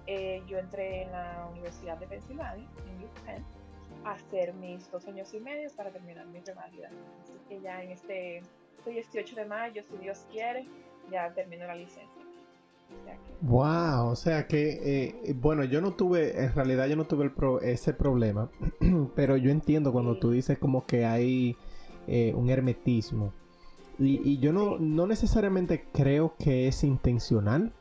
[0.07, 3.45] eh, yo entré en la Universidad de Pensilvania, en UPenn,
[4.05, 6.91] a hacer mis dos años y medio para terminar mi reválida.
[7.23, 8.43] Así que ya en este,
[8.87, 10.67] 18 este de mayo, si Dios quiere,
[11.11, 12.20] ya termino la licencia.
[13.43, 17.69] Wow, o sea que, eh, bueno, yo no tuve, en realidad yo no tuve el
[17.69, 18.51] ese problema,
[19.15, 21.57] pero yo entiendo cuando tú dices como que hay
[22.07, 23.33] eh, un hermetismo.
[23.99, 27.73] Y, yo no, no necesariamente creo que es intencional.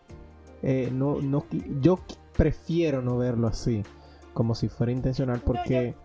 [0.61, 1.45] Eh, no, no,
[1.81, 1.99] yo
[2.35, 3.83] prefiero no verlo así,
[4.33, 5.95] como si fuera intencional, porque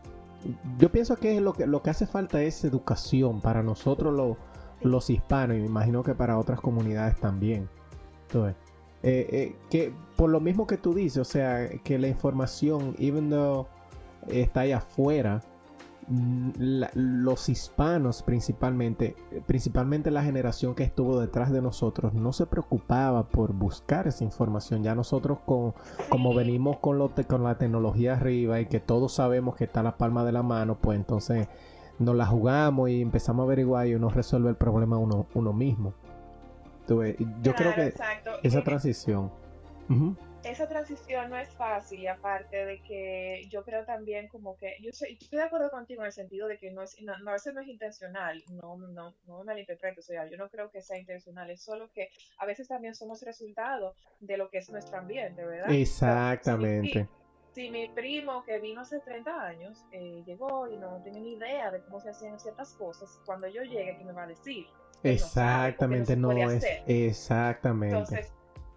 [0.78, 4.36] yo pienso que lo que lo que hace falta es educación para nosotros
[4.82, 7.68] los hispanos y me imagino que para otras comunidades también.
[8.28, 8.54] Entonces,
[9.06, 13.28] eh, eh, que por lo mismo que tú dices, o sea, que la información, even
[13.28, 13.66] though
[14.28, 15.42] está allá afuera,
[16.08, 16.52] mm,
[16.94, 19.14] los hispanos principalmente,
[19.44, 24.82] principalmente la generación que estuvo detrás de nosotros, no se preocupaba por buscar esa información.
[24.82, 25.74] Ya nosotros con,
[26.08, 29.82] como venimos con, lo con la tecnología arriba y que todos sabemos que está a
[29.82, 31.46] la palma de la mano, pues entonces
[31.98, 35.92] nos la jugamos y empezamos a averiguar y uno resuelve el problema uno, uno mismo
[36.86, 37.92] yo creo que
[38.42, 39.32] esa transición.
[40.44, 44.90] Esa transición no es fácil y aparte de que yo creo también como que, yo
[44.90, 47.62] estoy de acuerdo contigo en el sentido de que no es, no, a veces no
[47.62, 51.48] es intencional, no, no, no me malinterpreto, o sea, yo no creo que sea intencional,
[51.50, 55.70] es solo que a veces también somos resultado de lo que es nuestro ambiente, ¿verdad?
[55.70, 57.08] Exactamente.
[57.54, 61.70] Si, mi primo que vino hace 30 años eh, llegó y no tenía ni idea
[61.70, 64.66] de cómo se hacían ciertas cosas, cuando yo llegue, ¿qué me va a decir?
[65.02, 66.64] Exactamente, no, es.
[66.86, 67.96] Exactamente.
[67.96, 68.32] Entonces,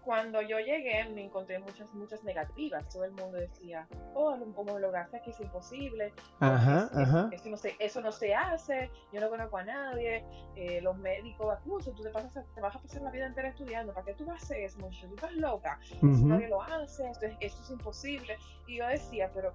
[0.08, 2.88] cuando yo llegué me encontré muchas, muchas negativas.
[2.88, 6.14] Todo el mundo decía, oh, homologarse aquí es imposible.
[6.40, 7.28] Ajá, ajá.
[7.30, 10.24] Eso, no se, eso no se hace, yo no conozco a nadie.
[10.56, 13.92] Eh, los médicos, incluso tú te, pasas te vas a pasar la vida entera estudiando.
[13.92, 14.78] ¿Para qué tú vas a hacer eso?
[14.78, 15.78] Tú estás loca.
[16.00, 18.38] Nadie lo hace, esto, esto es imposible.
[18.66, 19.52] Y yo decía, pero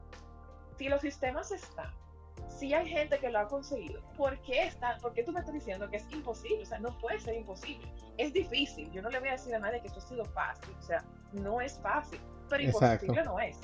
[0.78, 1.92] si los sistemas están
[2.48, 5.54] si hay gente que lo ha conseguido, ¿por qué, está, ¿por qué tú me estás
[5.54, 6.64] diciendo que es imposible?
[6.64, 7.92] O sea, no puede ser imposible.
[8.18, 8.92] Es difícil.
[8.92, 10.74] Yo no le voy a decir a nadie que esto ha sido fácil.
[10.80, 12.20] O sea, no es fácil,
[12.50, 13.60] pero imposible no es.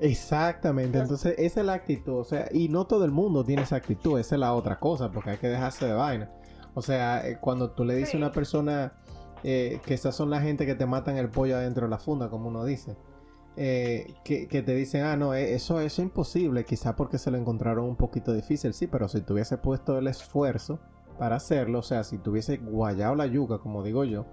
[0.00, 3.76] Exactamente, entonces esa es la actitud, o sea, y no todo el mundo tiene esa
[3.76, 6.32] actitud, esa es la otra cosa, porque hay que dejarse de vaina.
[6.74, 8.94] O sea, eh, cuando tú le dices a una persona
[9.44, 12.28] eh, que esas son la gente que te matan el pollo adentro de la funda,
[12.28, 12.96] como uno dice,
[13.56, 17.84] eh, que, te dicen, ah, no, eh, eso, es imposible, quizá porque se lo encontraron
[17.84, 20.80] un poquito difícil, sí, pero si tuviese puesto el esfuerzo
[21.18, 24.26] para hacerlo, o sea, si tuviese guayado la yuca, como digo yo,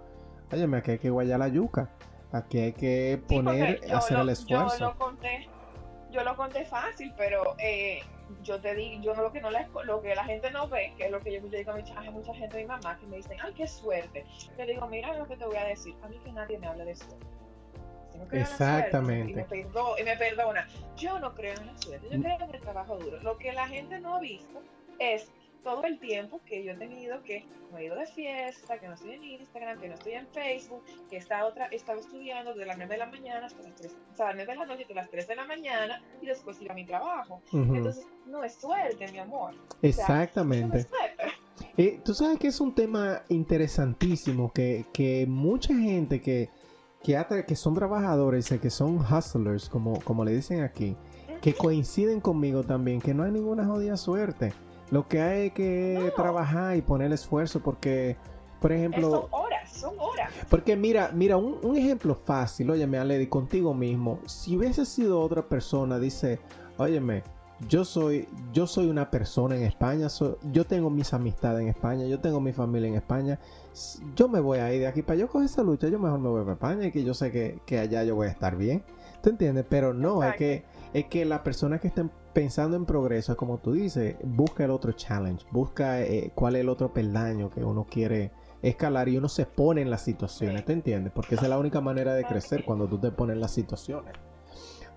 [0.52, 1.92] óyeme, aquí hay que guayar la yuca,
[2.32, 4.78] aquí hay que poner, hacer el esfuerzo.
[4.80, 5.50] Yo lo conté,
[6.12, 8.00] yo lo conté fácil, pero eh,
[8.42, 11.06] yo te digo, yo no lo que no lo que la gente no ve, que
[11.06, 13.38] es lo que yo, digo a mi, hay mucha gente, mi mamá, que me dicen,
[13.40, 14.26] ay, qué suerte.
[14.58, 16.86] Yo digo, mira lo que te voy a decir, a mí que nadie me habla
[16.86, 17.41] de suerte
[18.32, 19.46] Exactamente.
[19.52, 20.68] y, me perdona.
[20.98, 23.20] Yo no creo en la suerte, yo creo en el trabajo duro.
[23.22, 24.62] Lo que la gente no ha visto
[25.00, 25.30] es
[25.64, 28.96] todo el tiempo que yo he tenido que no he ido de fiesta, que no
[28.96, 32.66] estoy en Instagram, que no estoy en Facebook, que he otra, he estado estudiando desde
[32.66, 34.82] las 9 de la mañana hasta las 3, o sea, las 9 de la noche
[34.84, 37.42] hasta las 3 de la mañana y después ir a mi trabajo.
[37.54, 39.54] Entonces, no es suerte, mi amor.
[39.82, 40.88] Exactamente.
[41.78, 46.50] Eh, Tú sabes que es un tema interesantísimo que, que mucha gente que,
[47.04, 50.96] que, atra- que son trabajadores, eh, que son hustlers, como, como le dicen aquí,
[51.42, 54.54] que coinciden conmigo también, que no hay ninguna jodida suerte.
[54.92, 56.12] Lo que hay es que No.
[56.14, 58.18] trabajar y poner esfuerzo porque,
[58.60, 59.10] por ejemplo...
[59.10, 60.30] Son horas, son horas.
[60.50, 64.20] Porque mira, mira, un, un ejemplo fácil, óyeme, Aledi, contigo mismo.
[64.26, 66.40] Si hubiese sido otra persona, dice,
[66.78, 67.24] óyeme,
[67.68, 70.08] yo soy, yo soy una persona en España,
[70.52, 73.40] yo tengo mis amistades en España, yo tengo mi familia en España,
[74.16, 76.30] yo me voy a ir de aquí para yo coger esa lucha, yo mejor me
[76.30, 78.84] voy para España y que yo sé que, que allá yo voy a estar bien.
[79.22, 79.66] ¿Tú entiendes?
[79.70, 83.74] Pero no, es que, es que las personas que estén pensando en progreso, como tú
[83.74, 88.32] dices, busca el otro challenge, busca eh, cuál es el otro peldaño que uno quiere
[88.64, 90.66] escalar y uno se pone en las situaciones.
[90.66, 91.14] ¿te entiendes?
[91.14, 94.14] Porque esa es la única manera de crecer cuando tú te pones en las situaciones.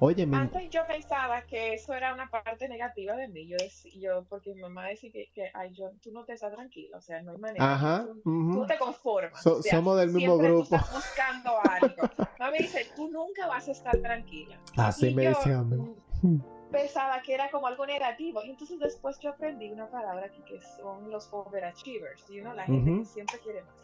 [0.01, 3.47] Oye, mi- Antes yo pensaba que eso era una parte negativa de mí.
[3.47, 3.57] Yo,
[3.99, 7.01] yo porque mi mamá decía que, que ay, yo, tú no te estás tranquila, o
[7.01, 7.73] sea, no hay manera.
[7.75, 8.61] Ajá, Tú, tú ujú.
[8.61, 9.43] no te conformas.
[9.43, 10.75] So- o sea, somos del mismo siempre tú grupo.
[10.77, 12.27] estás buscando algo.
[12.39, 14.59] Mami dice, tú nunca vas a estar tranquila.
[14.77, 15.95] Así Y me yo, decía a mí.
[16.71, 18.43] Pensaba que era como algo negativo.
[18.43, 22.65] Y entonces después yo aprendí una palabra aquí que son los overachievers, you know, la
[22.65, 23.01] gente Ujú.
[23.01, 23.75] que siempre quiere más.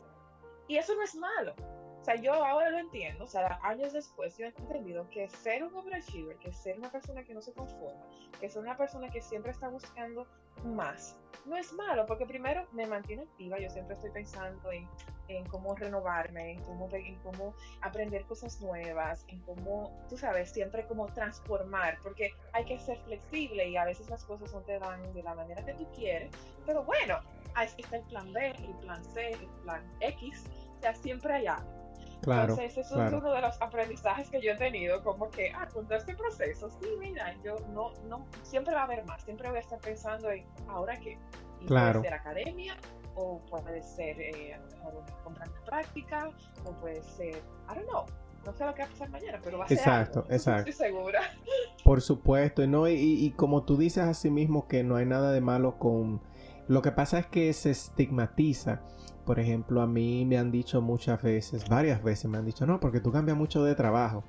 [0.71, 1.53] Y eso no es malo.
[2.01, 5.65] O sea, yo ahora lo entiendo, o sea, años después yo he entendido que ser
[5.65, 8.07] un overachiever, que ser una persona que no se conforma,
[8.41, 10.29] que ser una persona que siempre está buscando
[10.65, 14.89] más, no es malo, porque primero me mantiene activa, yo siempre estoy pensando en,
[15.29, 20.87] en cómo renovarme, en cómo, en cómo aprender cosas nuevas, en cómo, tú sabes, siempre
[20.87, 25.13] como transformar, porque hay que ser flexible y a veces las cosas no te dan
[25.13, 26.31] de la manera que tú quieres,
[26.67, 27.19] pero bueno,
[27.55, 30.45] ahí está el plan B, el plan C, el plan X,
[30.79, 31.47] o sea, siempre hay.
[32.23, 33.17] Claro, Entonces, eso claro.
[33.17, 36.15] es uno de los aprendizajes que yo he tenido, como que, ah, con todo este
[36.15, 39.79] proceso, sí, mira, yo no, no, siempre va a haber más, siempre voy a estar
[39.81, 41.19] pensando en, ¿ahora qué?
[41.61, 42.01] Y Claro.
[42.01, 42.77] Puede ser academia,
[43.15, 44.59] o puede ser, eh, a
[44.91, 46.31] lo mejor una práctica,
[46.65, 48.05] o puede ser, I don't know,
[48.45, 50.71] no sé lo que va a pasar mañana, pero va a ser Exacto, algo, exacto.
[50.71, 51.21] Estoy segura.
[51.85, 55.33] Por supuesto, y no, y, y como tú dices así mismo que no hay nada
[55.33, 56.21] de malo con...
[56.71, 58.83] Lo que pasa es que se estigmatiza.
[59.25, 62.79] Por ejemplo, a mí me han dicho muchas veces, varias veces me han dicho, no,
[62.79, 64.23] porque tú cambias mucho de trabajo.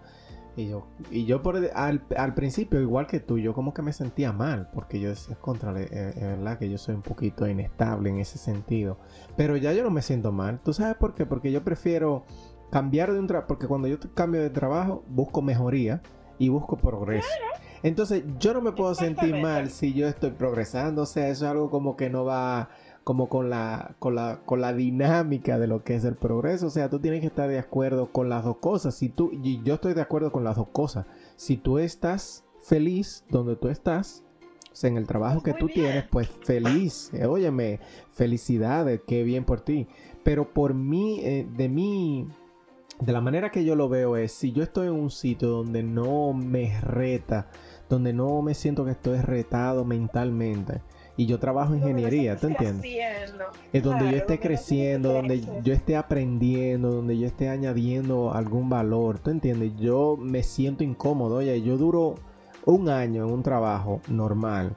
[0.55, 3.93] Y yo, y yo por, al, al principio, igual que tú, yo como que me
[3.93, 8.17] sentía mal, porque yo decía, contra, es verdad que yo soy un poquito inestable en
[8.17, 8.97] ese sentido.
[9.37, 10.61] Pero ya yo no me siento mal.
[10.63, 11.27] ¿Tú sabes por qué?
[11.27, 12.25] Porque yo prefiero
[12.71, 16.01] cambiar de un trabajo, porque cuando yo cambio de trabajo, busco mejoría
[16.39, 17.29] y busco progreso.
[17.83, 21.03] Entonces, yo no me puedo sentir mal si yo estoy progresando.
[21.03, 22.69] O sea, eso es algo como que no va
[23.03, 26.67] como con la, con la, con la dinámica de lo que es el progreso.
[26.67, 28.95] O sea, tú tienes que estar de acuerdo con las dos cosas.
[28.95, 31.05] Si tú, y yo estoy de acuerdo con las dos cosas.
[31.35, 34.23] Si tú estás feliz donde tú estás,
[34.71, 35.87] o sea, en el trabajo Pues que muy tú bien.
[35.91, 37.11] tienes, pues feliz.
[37.13, 37.79] Eh, óyeme,
[38.11, 39.87] felicidades, qué bien por ti.
[40.23, 42.27] Pero por mí, eh, de mí,
[42.99, 45.81] de la manera que yo lo veo es, si yo estoy en un sitio donde
[45.83, 47.49] no me reta,
[47.91, 50.81] donde no me siento que estoy retado mentalmente,
[51.17, 52.89] y yo trabajo en ingeniería, ¿tú entiendes?
[53.73, 59.19] Es donde yo esté creciendo, donde yo esté aprendiendo, donde yo esté añadiendo algún valor,
[59.19, 59.73] ¿tú entiendes?
[59.77, 62.15] Yo me siento incómodo, oye, yo duro
[62.65, 64.75] un año en un trabajo normal,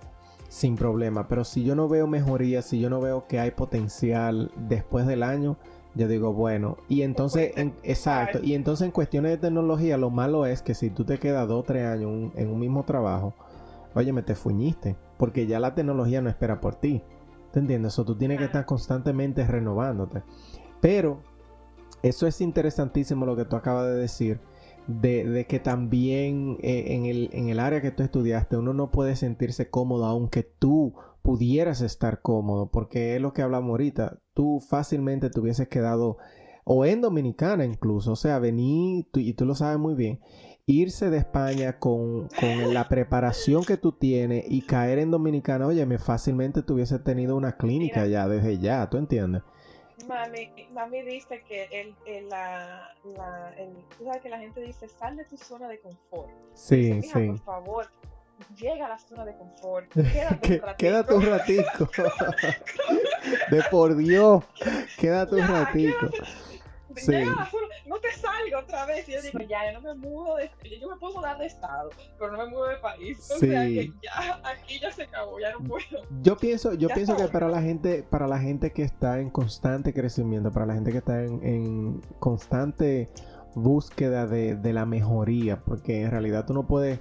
[0.48, 4.50] sin problema, pero si yo no veo mejoría, si yo no veo que hay potencial
[4.56, 5.56] después del año,
[5.94, 10.44] yo digo, bueno, y entonces, en, exacto, y entonces en cuestiones de tecnología, lo malo
[10.46, 13.34] es que si tú te quedas dos o tres años un- en un mismo trabajo,
[13.94, 17.02] oye, me te fuñiste, porque ya la tecnología no espera por ti.
[17.52, 17.92] ¿Te entiendes?
[17.92, 20.22] Eso tú tienes que estar constantemente renovándote.
[20.80, 21.20] Pero
[22.02, 24.40] eso es interesantísimo lo que tú acabas de decir.
[24.88, 28.90] De, de que también eh, en, el, en el área que tú estudiaste uno no
[28.90, 30.92] puede sentirse cómodo aunque tú
[31.24, 36.18] pudieras estar cómodo porque es lo que hablamos ahorita tú fácilmente te hubieses quedado
[36.64, 40.20] o en Dominicana incluso o sea venir tú- y tú lo sabes muy bien
[40.66, 45.84] irse de España con, con la preparación que tú tienes y caer en Dominicana, oye,
[45.86, 48.08] me fácilmente tuviese tenido una clínica Mira.
[48.24, 49.42] ya desde ya, ¿tú entiendes?
[50.08, 54.88] Mami, mami dice que el, el, la, la, el, tú sabes que la gente dice,
[54.88, 56.30] sal de tu zona de confort.
[56.54, 57.26] Sí, Dice, "Mija, sí.
[57.28, 57.86] Por favor,
[58.56, 59.86] llega a la zona de confort.
[59.92, 60.76] Quédate un ratito.
[60.78, 61.90] quédate un ratico.
[63.50, 64.44] de por Dios,
[64.98, 66.08] quédate un Ya, ratico.
[66.96, 67.10] Sí.
[67.10, 69.08] Llega a la zona- no te salga otra vez.
[69.08, 70.48] Y yo digo, ya, yo no me mudo de,
[70.80, 73.18] yo me puedo mudar de estado, pero no me mudo de país.
[73.32, 73.74] O sea Sí.
[73.74, 75.82] que ya, aquí ya se acabó, ya no puedo.
[76.22, 79.30] Yo pienso, yo Ya pienso que para la gente, para la gente que está en
[79.30, 83.08] constante crecimiento, para la gente que está en, en constante
[83.56, 87.00] búsqueda de, de la mejoría, porque en realidad tú no puedes,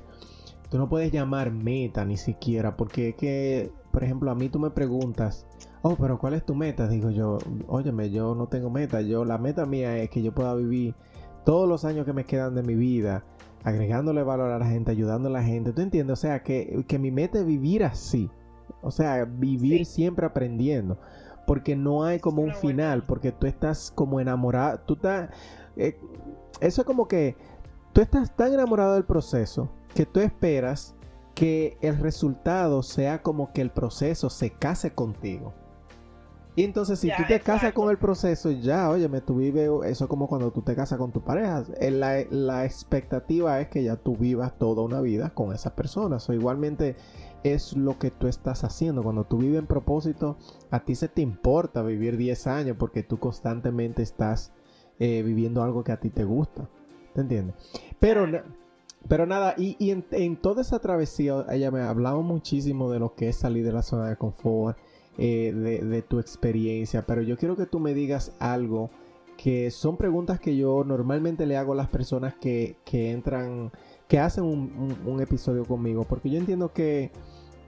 [0.74, 4.58] tú no puedes llamar meta ni siquiera, porque es que, por ejemplo, a mí tú
[4.58, 5.46] me preguntas,
[5.84, 6.88] oh, pero ¿cuál es tu meta?
[6.88, 10.56] Digo yo, óyeme, yo no tengo meta, yo la meta mía es que yo pueda
[10.56, 10.96] vivir
[11.46, 13.24] todos los años que me quedan de mi vida,
[13.64, 16.14] agregándole valor a la gente, ayudando a la gente, ¿tú entiendes?
[16.18, 18.32] O sea, que, mi meta es vivir así,
[18.82, 20.98] o sea, vivir siempre aprendiendo,
[21.46, 25.30] porque no hay como un final, porque tú estás como enamorado, tú estás,
[25.76, 26.00] eh,
[26.62, 27.36] eso es como que
[27.94, 30.96] tú estás tan enamorado del proceso que tú esperas
[31.36, 35.54] que el resultado sea como que el proceso se case contigo.
[36.56, 40.28] Y entonces si tú te casas con el proceso, ya, óyeme, tú vives, eso como
[40.28, 41.64] cuando tú te casas con tu pareja.
[41.80, 46.18] Eh, la, la expectativa es que ya tú vivas toda una vida con esa persona.
[46.28, 46.96] O igualmente
[47.44, 49.02] es lo que tú estás haciendo.
[49.02, 50.38] Cuando tú vives en propósito,
[50.70, 54.54] a ti se te importa vivir 10 años porque tú constantemente estás
[55.00, 56.70] eh, viviendo algo que a ti te gusta.
[57.16, 57.56] ¿Te entiendes?
[58.00, 58.28] Pero,
[59.08, 63.36] pero nada, y, en, toda esa travesía, ella me hablaba muchísimo de lo que es
[63.36, 64.78] salir de la zona de confort,
[65.18, 68.90] eh, de, tu experiencia, pero yo quiero que tú me digas algo
[69.38, 73.72] que son preguntas que yo normalmente le hago a las personas que, entran,
[74.08, 77.12] que hacen un, episodio conmigo, porque yo entiendo que,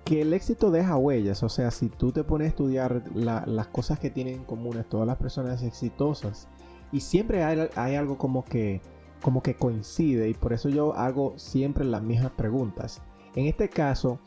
[0.10, 4.12] el éxito deja huellas, o sea, si tú te pones a estudiar las cosas que
[4.12, 6.48] tienen en común todas las personas exitosas,
[6.92, 8.82] y siempre hay algo como que
[9.22, 13.02] como que coincide y por eso yo hago siempre las mismas preguntas.
[13.36, 14.20] En este caso,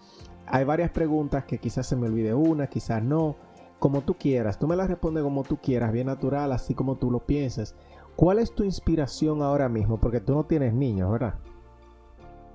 [0.47, 3.37] hay varias preguntas que quizás se me olvide una, quizás no,
[3.79, 4.59] como tú quieras.
[4.59, 7.75] Tú me las respondes como tú quieras, bien natural, así como tú lo pienses.
[8.17, 9.99] ¿Cuál es tu inspiración ahora mismo?
[9.99, 11.35] Porque tú no tienes niños, ¿verdad?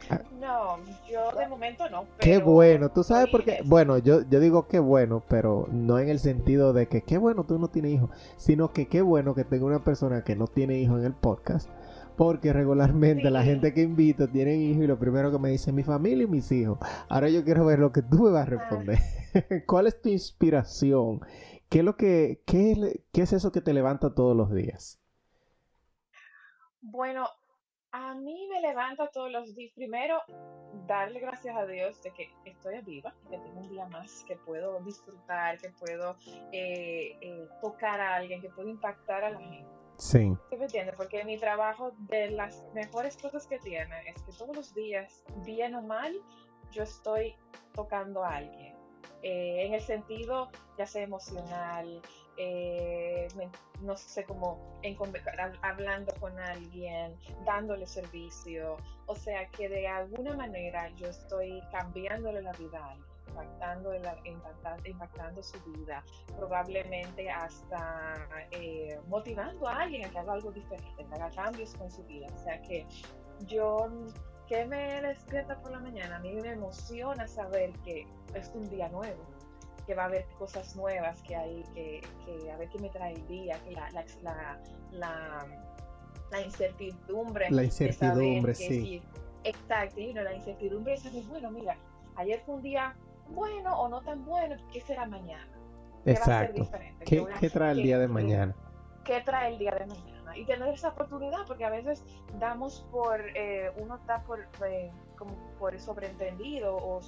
[0.09, 0.19] Ah.
[0.37, 0.77] No,
[1.09, 2.03] yo de momento no.
[2.19, 3.59] qué bueno, tú sabes por qué.
[3.63, 7.45] Bueno, yo, yo digo qué bueno, pero no en el sentido de que qué bueno
[7.45, 10.77] tú no tienes hijos, sino que qué bueno que tengo una persona que no tiene
[10.79, 11.69] hijos en el podcast
[12.15, 15.83] porque regularmente la gente que invito tienen hijos y lo primero que me dicen mi
[15.83, 16.79] familia y mis hijos.
[17.09, 18.99] Ahora yo quiero ver lo que tú me vas a responder.
[19.67, 21.21] ¿Cuál es tu inspiración?
[21.69, 24.99] ¿Qué es, lo que, qué, qué es eso que te levanta todos los días?
[26.81, 27.27] Bueno,
[27.93, 29.71] a mí me levanta todos los días.
[29.75, 30.19] Primero,
[30.87, 34.79] darle gracias a Dios de que estoy viva, que tengo un día más, que puedo
[34.81, 36.17] disfrutar, que puedo
[36.51, 39.82] eh, eh, tocar a alguien, que puedo impactar a la gente.
[39.97, 40.33] Sí.
[40.49, 40.95] ¿Sí me entiendes?
[40.95, 45.75] Porque mi trabajo, de las mejores cosas que tiene, es que todos los días, bien
[45.75, 46.13] o mal,
[46.71, 47.35] yo estoy
[47.73, 48.75] tocando a alguien.
[49.21, 52.01] Eh, en el sentido, ya sea emocional,
[52.37, 53.27] eh,
[53.81, 54.79] no sé cómo,
[55.61, 57.15] hablando con alguien,
[57.45, 58.77] dándole servicio.
[59.05, 64.89] O sea que de alguna manera yo estoy cambiándole la vida a alguien impactando, impactando,
[64.89, 66.03] impactando su vida,
[66.37, 71.89] probablemente hasta eh, motivando a alguien a que haga algo diferente, que haga cambios con
[71.91, 72.27] su vida.
[72.35, 72.85] O sea que
[73.47, 73.89] yo,
[74.47, 78.89] que me despierta por la mañana, a mí me emociona saber que es un día
[78.89, 79.23] nuevo,
[79.85, 83.13] que va a haber cosas nuevas que hay, que, que a ver qué me trae
[83.13, 84.59] el día, que la, la,
[84.91, 85.47] la,
[86.31, 87.49] la incertidumbre.
[87.49, 89.01] La incertidumbre, sí.
[89.45, 91.75] Exacto, y la incertidumbre es, bueno, mira,
[92.15, 92.95] ayer fue un día
[93.33, 95.47] bueno o no tan bueno, ¿qué será mañana?
[96.05, 96.69] Exacto.
[97.05, 98.55] ¿Qué, ¿Qué, trae el día de mañana?
[99.03, 100.37] ¿Qué trae el día de mañana?
[100.37, 102.03] Y tener esa oportunidad, porque a veces
[102.39, 106.99] damos por, eh, uno está por, eh, como por sobreentendido o,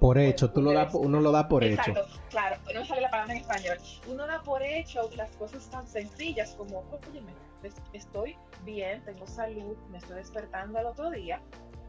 [0.00, 2.20] por hecho, tú lo da, uno lo da por Exacto, hecho.
[2.30, 3.78] Claro, no sale la palabra en español.
[4.08, 7.22] Uno da por hecho las cosas tan sencillas como, oye,
[7.92, 11.40] estoy bien, tengo salud, me estoy despertando al otro día,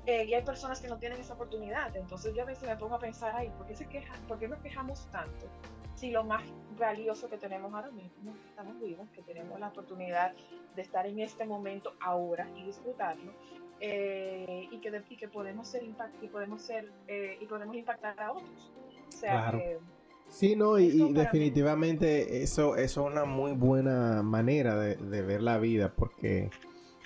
[0.06, 1.95] eh, y hay personas que no tienen esa oportunidad.
[1.95, 4.47] Entonces yo a veces me pongo a pensar, ay, ¿por qué, se quejan, ¿por qué
[4.47, 5.47] nos quejamos tanto?
[5.95, 6.43] Si lo más
[6.78, 10.34] valioso que tenemos ahora mismo, estamos vivos, que tenemos la oportunidad
[10.76, 13.32] de estar en este momento ahora y disfrutarlo,
[13.80, 18.20] eh, y, que, y que podemos ser impact, y podemos ser eh, y podemos impactar
[18.20, 18.72] a otros.
[19.08, 19.80] O sea, claro.
[20.28, 25.60] Sí, no, y, definitivamente eso, eso, es una muy buena manera de, de ver la
[25.60, 26.49] vida, porque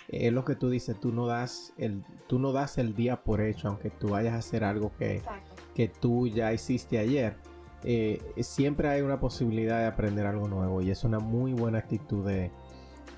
[0.10, 3.42] es lo que tú dices, tú no das el, tú no das el día por
[3.42, 5.22] hecho, aunque tú vayas a hacer algo que,
[5.76, 7.36] que tú ya hiciste ayer.
[7.84, 12.26] Eh, siempre hay una posibilidad de aprender algo nuevo y es una muy buena actitud
[12.26, 12.52] de,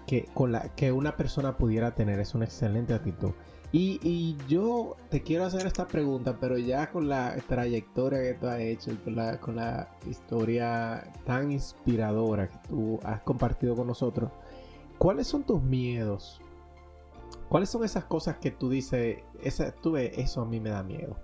[0.06, 3.32] que, con la, que una persona pudiera tener, es una excelente actitud.
[3.72, 8.48] Y, y, yo te quiero hacer esta pregunta, pero ya con la trayectoria que tú
[8.48, 14.32] has hecho, con la, con la historia tan inspiradora que tú has compartido con nosotros,
[14.98, 16.42] ¿cuáles son tus miedos
[17.50, 20.84] ¿Cuáles son esas cosas que tú dices, esa, tú ves, eso a mí me da
[20.84, 21.18] miedo?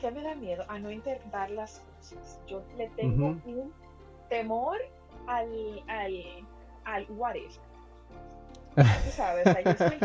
[0.00, 0.64] ¿Qué me da miedo?
[0.68, 2.40] A no intentar las cosas.
[2.48, 3.72] Yo le tengo un
[4.28, 4.78] temor
[5.28, 6.12] al, al,
[6.84, 7.56] al what if.
[8.74, 9.98] Tú sabes, o sea, yo, soy,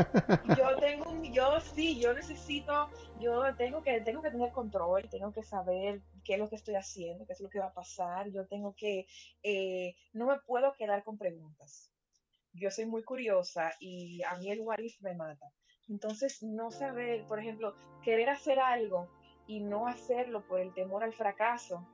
[0.58, 2.90] yo tengo un, yo sí, yo necesito,
[3.20, 6.76] yo tengo que, tengo que tener control, tengo que saber qué es lo que estoy
[6.76, 9.08] haciendo, qué es lo que va a pasar, yo tengo que,
[9.44, 11.92] eh, no me puedo quedar con preguntas.
[12.54, 15.48] Yo soy muy curiosa y a mí el what if me mata.
[15.90, 19.10] Entonces, no saber, por ejemplo, querer hacer algo
[19.48, 21.86] y no hacerlo por el temor al fracaso,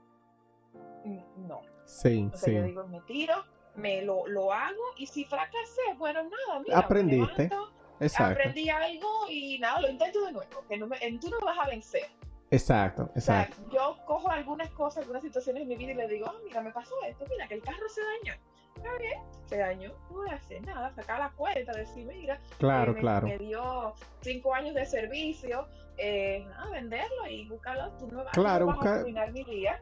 [1.38, 1.62] no.
[1.86, 2.56] Sí, o sea, sí.
[2.56, 3.46] yo digo, me tiro,
[3.76, 7.44] me lo, lo hago y si fracasé, bueno, nada, mira, aprendiste.
[7.44, 8.34] Levanto, exacto.
[8.34, 11.68] aprendí algo y nada, lo intento de nuevo, que no me, tú no vas a
[11.68, 12.08] vencer.
[12.50, 13.58] Exacto, exacto.
[13.66, 16.44] O sea, yo cojo algunas cosas, algunas situaciones en mi vida y le digo, oh,
[16.46, 18.40] mira, me pasó esto, mira, que el carro se dañó.
[18.78, 22.92] Está bien, se dañó, no voy a hacer nada, sacar la cuenta, decir, mira, claro,
[22.92, 23.28] eh, me, claro.
[23.28, 25.68] me dio cinco años de servicio,
[25.98, 29.44] eh, nada, venderlo y buscarlo, tú no vas, claro, no vas buscar, a arruinar mi
[29.44, 29.82] día.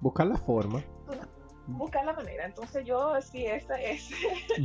[0.00, 0.84] Buscar la forma.
[1.66, 4.10] Buscar la manera, entonces yo sí, esa es...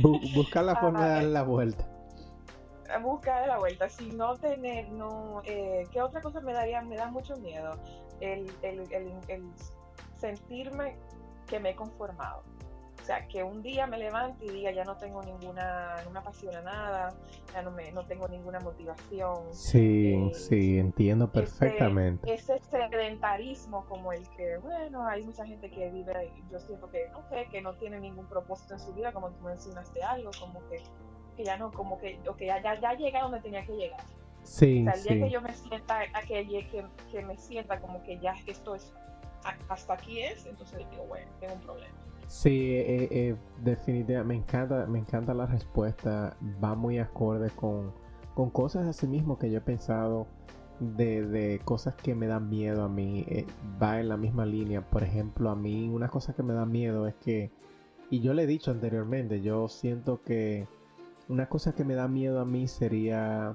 [0.00, 1.90] Bu buscar la forma de dar la vuelta.
[3.02, 6.80] Buscar la vuelta, si no tener, no, eh, ¿qué otra cosa me daría?
[6.82, 7.76] Me da mucho miedo,
[8.20, 9.42] el, el, el, el
[10.18, 10.96] sentirme
[11.48, 12.42] que me he conformado.
[13.04, 16.20] O sea, que un día me levante y diga, ya no tengo ninguna, no me
[16.20, 17.14] apasiona nada,
[17.52, 19.52] ya no, me, no tengo ninguna motivación.
[19.52, 22.32] Sí, eh, sí, entiendo perfectamente.
[22.32, 27.10] Ese, ese, sedentarismo como el que, bueno, hay mucha gente que vive, yo siento que,
[27.10, 30.66] no sé, que no tiene ningún propósito en su vida, como tú mencionaste algo, como
[30.70, 30.82] que,
[31.36, 34.00] que ya no, como que, okay, ya, ya, ya llegué a donde tenía que llegar.
[34.44, 35.20] Sí, o sea, el día sí.
[35.20, 38.94] que yo me sienta, a que, que, que me sienta como que ya esto es,
[39.68, 41.94] hasta aquí es, entonces digo, bueno, tengo un problema.
[42.26, 47.92] Sí, eh, eh, definitivamente me encanta, me encanta la respuesta, va muy acorde con,
[48.34, 50.26] con cosas así mismo que yo he pensado
[50.80, 53.46] de, de cosas que me dan miedo a mí, eh,
[53.82, 57.06] va en la misma línea, por ejemplo, a mí una cosa que me da miedo
[57.06, 57.50] es que,
[58.10, 60.66] y yo le he dicho anteriormente, yo siento que
[61.28, 63.54] una cosa que me da miedo a mí sería,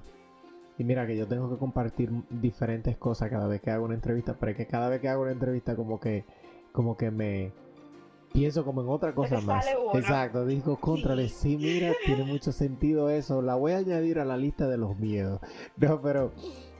[0.78, 4.36] y mira que yo tengo que compartir diferentes cosas cada vez que hago una entrevista,
[4.40, 6.24] pero es que cada vez que hago una entrevista como que,
[6.72, 7.52] como que me
[8.34, 9.66] pienso como en otra cosa más.
[9.94, 11.52] Exacto, digo, contrale, sí.
[11.52, 13.42] sí, mira, tiene mucho sentido eso.
[13.42, 15.40] La voy a añadir a la lista de los miedos.
[15.78, 16.32] No, pero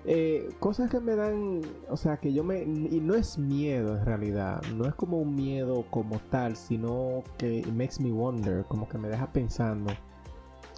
[0.06, 2.64] eh, cosas que me dan, o sea, que yo me...
[2.64, 7.66] Y no es miedo en realidad, no es como un miedo como tal, sino que
[7.74, 9.92] makes me wonder, como que me deja pensando.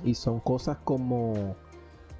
[0.04, 1.56] Y son cosas como...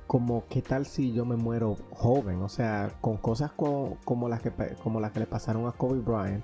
[0.08, 4.42] Como qué tal si yo me muero joven, o sea, con cosas como, como las
[4.42, 4.52] que
[4.84, 6.44] como las que le pasaron a Kobe Bryant.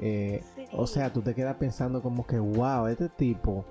[0.00, 0.64] Eh, sí.
[0.72, 3.64] O sea, tú te quedas pensando como que, wow, este tipo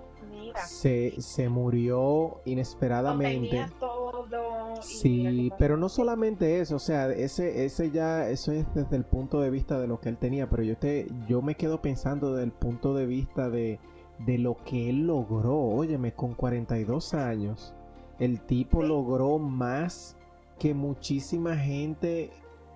[0.65, 3.65] se, se, murió inesperadamente.
[3.79, 4.25] Todo,
[4.81, 9.41] sí, pero no solamente eso, o sea, ese, ese ya, eso es desde el punto
[9.41, 12.45] de vista de lo que él tenía, pero yo, te, yo me quedo pensando desde
[12.45, 13.79] el punto de vista de,
[14.19, 15.57] de lo que él logró.
[15.57, 17.73] Óyeme, con 42 años,
[18.19, 18.87] el tipo sí.
[18.87, 20.15] logró más
[20.59, 22.31] que muchísima gente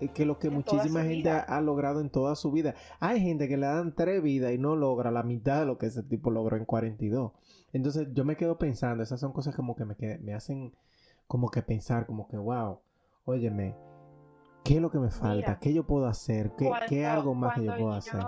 [0.10, 2.76] que lo que en muchísima gente ha, ha, logrado en toda su vida.
[3.00, 5.88] Hay gente que le dan tres vidas y no logra la mitad de lo que
[5.88, 7.32] ese tipo logró en 42.
[7.74, 10.74] Entonces yo me quedo pensando, esas son cosas como que me, me hacen
[11.28, 12.80] como que pensar, como que, wow,
[13.26, 13.76] óyeme,
[14.64, 15.36] ¿qué es lo que me falta?
[15.36, 16.52] Mira, ¿Qué yo puedo hacer?
[16.56, 18.22] ¿Qué, cuando, ¿qué algo más que yo puedo yo, hacer?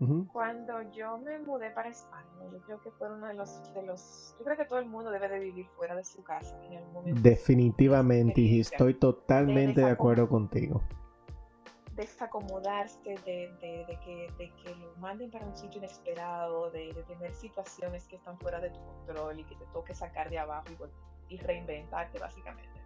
[0.00, 0.28] Uh -huh.
[0.32, 4.36] Cuando yo me mudé para España, yo creo que fue uno de los, de los,
[4.38, 6.92] yo creo que todo el mundo debe de vivir fuera de su casa en algún
[6.92, 7.20] momento.
[7.20, 10.80] Definitivamente, y estoy totalmente de, de acuerdo contigo
[11.98, 17.34] desacomodarse, de, de, de, que, de, que, lo manden para un sitio inesperado, de, tener
[17.34, 20.66] situaciones que están fuera de tu control y que te toque sacar de abajo
[21.28, 22.80] y, y, reinventarte básicamente.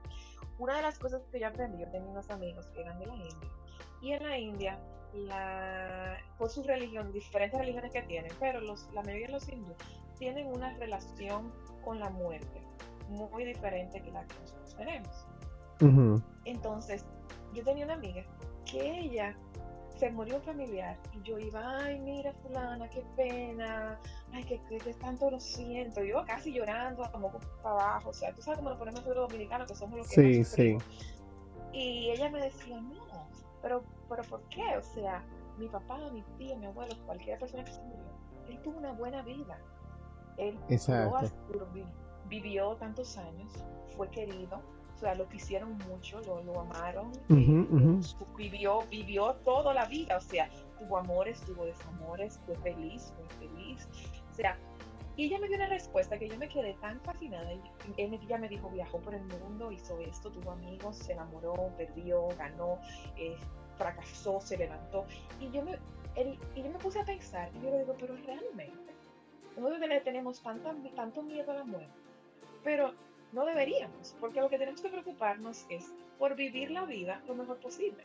[0.58, 3.14] Una de las cosas que yo aprendí, yo tenía unos amigos que eran de la
[3.14, 3.50] India,
[4.00, 4.78] y en la India,
[5.14, 9.76] la, por su religión, diferentes religiones que tienen, pero los, la mayoría de los hindúes
[10.18, 11.52] tienen una relación
[11.84, 12.62] con la muerte
[13.08, 15.26] muy diferente que la que nosotros tenemos.
[15.80, 16.22] Uh -huh.
[16.44, 17.04] Entonces,
[17.52, 18.24] yo tenía una amiga
[18.64, 19.36] que ella
[19.98, 24.00] se murió un familiar y yo iba, ay, mira fulana, qué pena,
[24.32, 27.30] ay, que, que, que tanto lo siento, yo casi llorando, como
[27.62, 30.08] para abajo, o sea, tú sabes cómo nos ponemos nosotros los dominicanos, que somos los
[30.08, 30.78] que sí, más sí.
[31.72, 33.28] Y ella me decía, no,
[33.62, 34.76] pero, pero ¿por qué?
[34.76, 35.24] O sea,
[35.58, 38.04] mi papá, mi tío, mi abuelo, cualquier persona que se murió,
[38.48, 39.58] él tuvo una buena vida.
[40.36, 41.30] Él Exacto.
[42.28, 43.52] vivió tantos años,
[43.96, 44.60] fue querido,
[44.94, 48.36] o sea, lo quisieron mucho, lo, lo amaron, uh -huh, uh -huh.
[48.36, 50.48] vivió, vivió toda la vida, o sea,
[50.78, 53.88] tuvo amores, tuvo desamores, fue feliz, fue feliz,
[54.30, 54.56] o sea,
[55.16, 57.60] y ella me dio una respuesta que yo me quedé tan fascinada, y
[57.98, 62.78] ella me dijo, viajó por el mundo, hizo esto, tuvo amigos, se enamoró, perdió, ganó,
[63.16, 63.36] eh,
[63.82, 65.04] fracasó, se levantó,
[65.40, 65.78] y yo me,
[66.14, 68.92] el, y yo me puse a pensar, y yo le digo, pero realmente,
[69.56, 71.92] nosotros le tenemos tanto, tanto miedo a la muerte,
[72.62, 72.94] pero
[73.32, 77.58] no deberíamos, porque lo que tenemos que preocuparnos es por vivir la vida lo mejor
[77.58, 78.04] posible.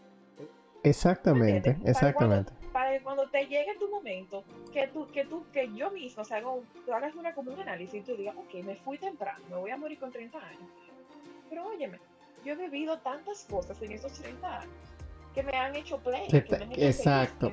[0.84, 2.54] Exactamente, exactamente.
[2.72, 6.26] Para que, cuando, te llegue tu momento, que tú, que tú, que yo mismo, o
[6.26, 9.44] sea, hago, tú hagas una como un análisis y tú digas, ok, me fui temprano,
[9.50, 10.70] me voy a morir con 30 años.
[11.50, 12.00] Pero óyeme,
[12.46, 14.97] yo he vivido tantas cosas en esos 30 años
[15.38, 16.28] que me han hecho play.
[16.78, 17.52] exacto.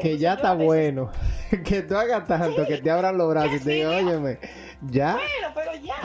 [0.00, 1.12] que, ya está bueno.
[1.64, 4.40] que tú hagas tanto, que te abran los brazos y te digan, óyeme,
[4.90, 5.12] ya.
[5.12, 6.00] Bueno, pero ya.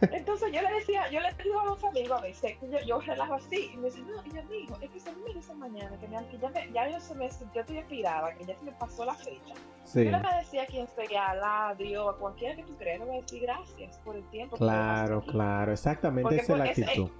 [0.00, 3.34] Entonces yo le decía, yo le digo a los amigos a veces, yo, yo relajo
[3.34, 6.08] así, y me dice, no, y yo digo, es que se me dice mañana, que,
[6.08, 8.72] me, que ya, me, ya yo, se me, yo estoy inspirada, que ya se me
[8.72, 9.54] pasó la fecha.
[9.94, 13.18] Yo le decía a quien sea, a Dios, a cualquiera que tú creas, le voy
[13.18, 14.56] a decir gracias por el tiempo.
[14.56, 17.10] Claro, claro, exactamente, esa es la actitud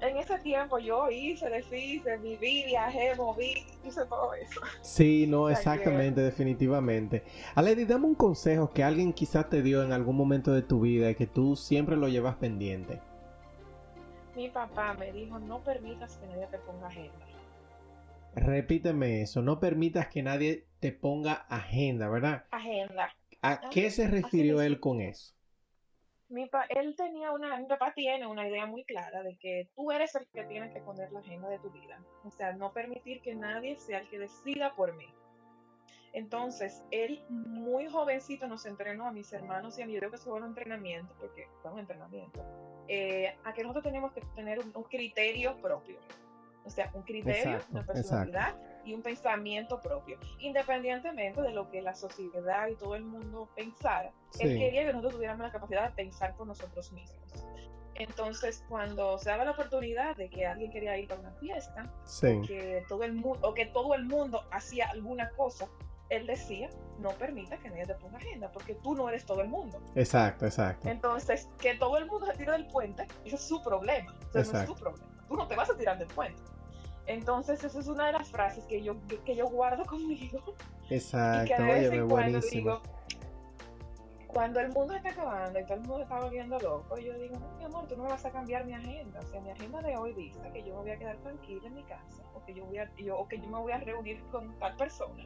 [0.00, 4.60] en ese tiempo yo hice, deshice, viví, viajé, moví, hice todo eso.
[4.80, 7.24] Sí, no, exactamente, definitivamente.
[7.54, 11.10] Aledi, dame un consejo que alguien quizás te dio en algún momento de tu vida
[11.10, 13.00] y que tú siempre lo llevas pendiente.
[14.36, 17.26] Mi papá me dijo, no permitas que nadie te ponga agenda.
[18.36, 22.44] Repíteme eso, no permitas que nadie te ponga agenda, ¿verdad?
[22.52, 23.12] Agenda.
[23.42, 25.37] ¿A qué se refirió él con eso?
[26.28, 30.14] Mi él tenía una, mi papá tiene una idea muy clara de que tú eres
[30.14, 32.02] el que tienes que poner la agenda de tu vida.
[32.24, 35.06] O sea, no permitir que nadie sea el que decida por mí.
[36.12, 40.18] Entonces, él muy jovencito nos entrenó a mis hermanos y a mí, yo creo que
[40.18, 42.44] fue un entrenamiento, porque fue un entrenamiento,
[42.88, 45.98] eh, a que nosotros tenemos que tener un, criterio propio.
[46.64, 48.56] O sea, un criterio, una personalidad
[48.88, 54.10] y un pensamiento propio, independientemente de lo que la sociedad y todo el mundo pensara.
[54.38, 57.46] Él quería que nosotros tuviéramos la capacidad de pensar por nosotros mismos.
[57.96, 62.46] Entonces, cuando se daba la oportunidad de que alguien quería ir a una fiesta, o,
[62.46, 65.68] que todo el o que todo el mundo hacía alguna cosa,
[66.08, 66.70] él decía,
[67.00, 69.82] no permita que nadie te ponga agenda, porque tú no eres todo el mundo.
[69.96, 70.88] Exacto, exacto.
[70.88, 74.14] Entonces, que todo el mundo se tire del puente, ese es su problema.
[74.32, 75.08] no es tu problema.
[75.28, 76.40] Tú no te vas a tirar del puente.
[77.08, 78.94] Entonces, esa es una de las frases que yo,
[79.24, 80.38] que yo guardo conmigo.
[80.90, 82.80] Exacto, y que Oye, cuando digo,
[84.28, 87.50] cuando el mundo está acabando y todo el mundo está volviendo loco, yo digo, no,
[87.56, 89.20] mi amor, tú no me vas a cambiar mi agenda.
[89.20, 91.74] O sea, mi agenda de hoy dice que yo me voy a quedar tranquila en
[91.74, 94.22] mi casa, o que yo, voy a, yo, o que yo me voy a reunir
[94.30, 95.24] con tal persona.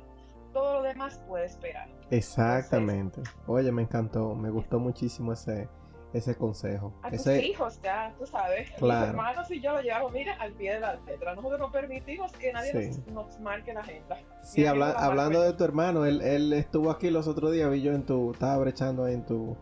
[0.52, 1.88] Todo lo demás puede esperar.
[2.10, 3.22] Exactamente.
[3.48, 5.68] Oye, me encantó, me gustó muchísimo ese,
[6.12, 6.92] ese consejo.
[7.02, 8.70] A tus hijos, ya, tú sabes.
[8.72, 9.00] Claro.
[9.00, 11.34] Mis hermanos y yo lo llevamos, mira, al pie de la letra.
[11.34, 14.18] Nosotros no permitimos que nadie nos, marque la agenda.
[14.42, 18.04] Sí, hablando de tu hermano, él, él estuvo aquí los otros días, vi yo en
[18.04, 19.56] tu, estaba brechando ahí en tu,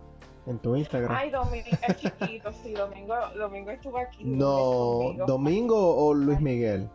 [0.47, 1.13] en tu Instagram.
[1.13, 4.25] Ay, Domingo, es chiquito, sí, Domingo, Domingo estuvo aquí.
[4.25, 6.89] No, ¿Domingo o Luis Miguel?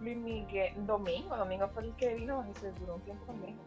[0.00, 3.58] Luis Miguel, Domingo, Domingo fue el que vino y se duró un tiempo conmigo.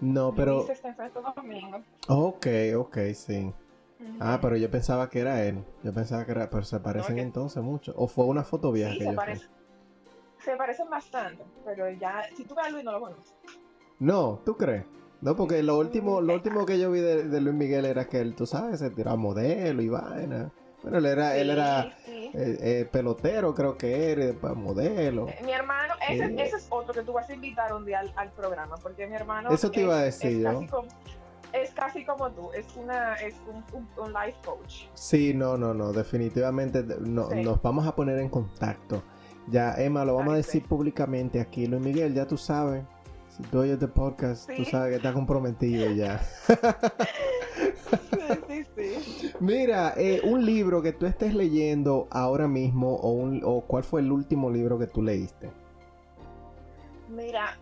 [0.00, 0.58] No, pero...
[0.58, 1.82] Luis está enfrente de Domingo.
[2.08, 2.46] Ok,
[2.76, 3.52] ok, sí.
[4.20, 5.64] Ah, pero yo pensaba que era él.
[5.82, 7.92] Yo pensaba que era, pero se parecen entonces mucho.
[7.96, 8.92] ¿O fue una foto vieja?
[8.92, 9.46] Sí, se, parece,
[10.44, 13.34] se parecen bastante, pero ya, si tú ves a Luis no lo conoces.
[13.98, 14.84] No, ¿tú crees?
[15.20, 18.34] No, porque lo último, lo último que yo vi de, Luis Miguel era que él,
[18.34, 20.50] tú sabes, se tiraba modelo y vaina.
[20.82, 25.28] Bueno, él era, él era eh, eh, pelotero, creo que era, y después modelo.
[25.28, 28.32] Eh, mi hermano, ese, ese, es otro que tú vas a invitar un día al,
[28.32, 29.50] programa, porque mi hermano.
[29.50, 30.66] Eso te iba a decir yo
[31.52, 34.84] es casi como tú, es una es un, un, life coach.
[34.94, 39.02] Sí, no, no, no, definitivamente nos vamos a poner en contacto.
[39.48, 41.66] Ya, Emma, lo vamos a decir públicamente aquí.
[41.66, 42.84] Luis Miguel, ya tú sabes,
[43.28, 46.20] si tú oyes este podcast, tú sabes que está comprometido ya.
[48.48, 53.62] sí, sí, Mira, eh, un libro que tú estés leyendo ahora mismo o, un, o
[53.62, 55.50] cuál fue el último libro que tú leíste.
[57.08, 57.58] Mira,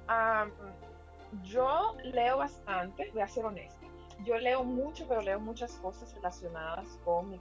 [1.43, 3.80] yo leo bastante, voy a ser honesta
[4.25, 7.39] yo leo mucho, pero leo muchas cosas relacionadas con mi,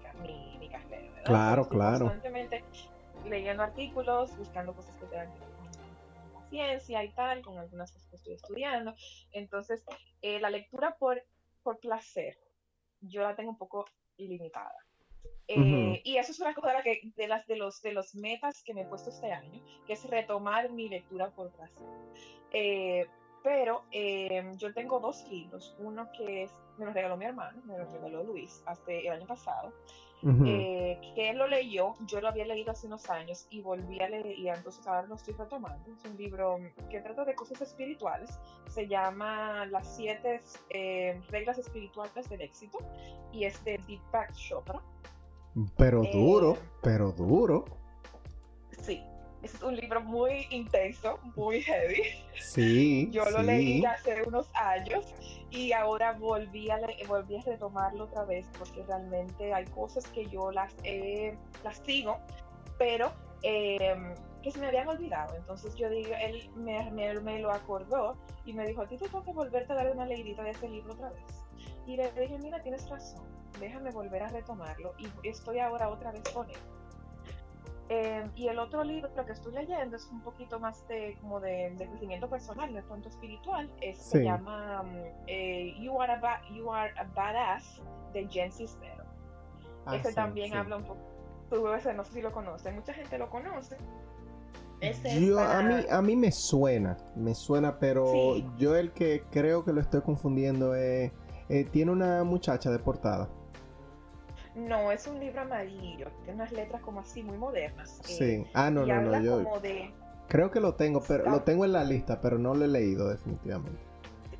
[0.60, 1.12] mi, carrera.
[1.12, 1.24] ¿verdad?
[1.26, 2.06] Claro, claro.
[2.06, 2.64] Constantemente
[3.26, 7.92] leyendo artículos, buscando cosas que tengan que ver con la ciencia y tal, con algunas
[7.92, 8.96] cosas que estoy estudiando.
[9.32, 9.84] Entonces,
[10.22, 11.22] eh, la lectura por,
[11.64, 12.38] por placer,
[13.02, 13.86] yo la tengo un poco
[14.18, 14.76] limitada.
[15.48, 18.62] Eh, y eso es una cosa de, que, de, las, de, los, de los metas
[18.64, 21.88] que me he puesto este año, que es retomar mi lectura por placer.
[22.52, 23.08] Eh,
[23.44, 27.78] pero eh, yo tengo dos libros, uno que es, me lo regaló mi hermano, me
[27.78, 29.74] lo regaló Luis hasta el año pasado,
[30.46, 34.10] eh, que él lo leyó, yo lo había leído hace unos años y volví a
[34.10, 35.90] leer y entonces ahora lo estoy retomando.
[35.94, 36.60] Es un libro
[36.90, 38.38] que trata de cosas espirituales,
[38.68, 42.80] se llama Las siete eh, reglas espirituales del éxito
[43.32, 44.82] y es de Deepak Chopra.
[45.78, 47.66] Pero duro, pero duro.
[49.42, 52.04] Sí, es un libro muy intenso, muy heavy.
[52.40, 53.10] Sí.
[53.12, 55.06] Yo lo leí hace unos años
[55.50, 60.52] y ahora volví a, volví a retomarlo otra vez porque realmente hay cosas que yo
[60.52, 60.76] las,
[61.64, 62.20] las sigo,
[62.78, 63.12] pero
[63.44, 65.36] em, que se me habían olvidado.
[65.36, 69.24] Entonces yo digo, él me, me, lo acordó y me dijo, a ti te tengo
[69.24, 71.24] que volverte a dar una leidita de ese libro otra vez.
[71.86, 73.26] Y le dije, mira, tienes razón,
[73.60, 76.58] déjame volver a retomarlo y estoy ahora otra vez con él.
[77.92, 81.74] Em, y el otro libro que estoy leyendo es un poquito más de como de,
[81.76, 83.68] crecimiento personal, no tanto espiritual.
[83.96, 84.90] Se llama um,
[85.26, 87.82] eh, you, Are a you Are a Badass
[88.14, 89.04] de Jen Cisnero.
[89.88, 91.74] Ah, ese también habla un poco.
[91.74, 93.76] Ese no sé si lo conoce, mucha gente lo conoce.
[95.20, 99.74] yo, a, mí, a mí me suena, me suena, pero yo el que creo que
[99.74, 101.12] lo estoy confundiendo es,
[101.50, 103.30] eh, tiene una muchacha de portada.
[104.68, 107.99] No, es un libro amarillo, tiene unas letras como así muy modernas.
[108.03, 109.43] Sí, eh, ah, no, no, no, yo
[110.28, 113.10] creo que lo tengo, pero lo tengo en la lista, pero no lo he leído
[113.10, 113.89] definitivamente.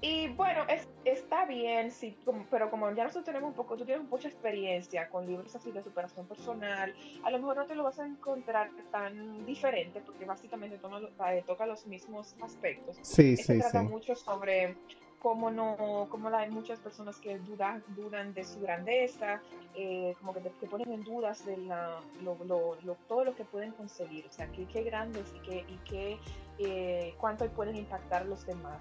[0.02, 2.18] Y bueno, es, está bien, sí,
[2.50, 5.84] pero como ya nosotros tenemos un poco, tú tienes mucha experiencia con libros así de
[5.84, 6.94] superación personal,
[7.24, 11.02] a lo mejor no te lo vas a encontrar tan diferente porque básicamente toma,
[11.32, 12.98] eh, toca los mismos aspectos.
[13.02, 14.78] Sí, este sí, trata mucho sobre
[15.22, 19.42] cómo no, cómo hay muchas personas que dudan, dudan de su grandeza,
[19.76, 23.72] eh, como que te, ponen en dudas de la, lo, lo, todo lo que pueden
[23.74, 26.18] conseguir, o sea, qué, qué grandes y qué, y qué
[26.58, 28.80] eh, cuánto pueden impactar los demás,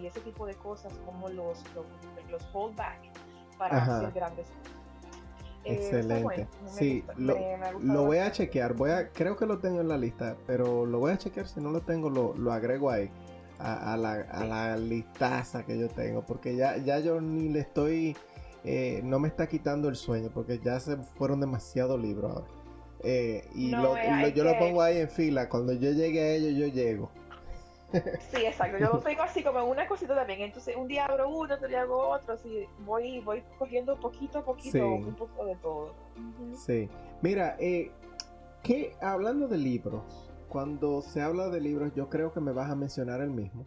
[0.00, 1.86] y ese tipo de cosas como los, los,
[2.30, 2.98] los hold back
[3.58, 4.48] para ser grandes.
[5.64, 6.48] Eh, Excelente.
[6.66, 7.36] sí, lo,
[7.80, 8.72] lo voy a chequear.
[8.72, 11.46] Voy a, creo que lo tengo en la lista, pero lo voy a chequear.
[11.46, 13.10] Si no lo tengo, lo, lo agrego ahí
[13.60, 18.16] a, la, a la listaza que yo tengo, porque ya, ya yo ni le estoy,
[18.64, 22.46] eh, no me está quitando el sueño, porque ya se fueron demasiados libros ahora.
[23.02, 26.66] Eh, y eh, yo lo pongo ahí en fila, cuando yo llegue a ellos, yo
[26.66, 27.10] llego.
[27.92, 28.78] Sí, exacto.
[28.78, 30.42] Yo lo tengo así como una cosita también.
[30.42, 32.34] Entonces, un día abro uno, otro día hago otro.
[32.34, 35.94] Así voy, voy cogiendo poquito a poquito un poco de todo.
[36.54, 36.88] Sí.
[37.20, 37.90] Mira, eh,
[38.62, 42.74] que hablando de libros, cuando se habla de libros, yo creo que me vas a
[42.74, 43.66] mencionar el mismo.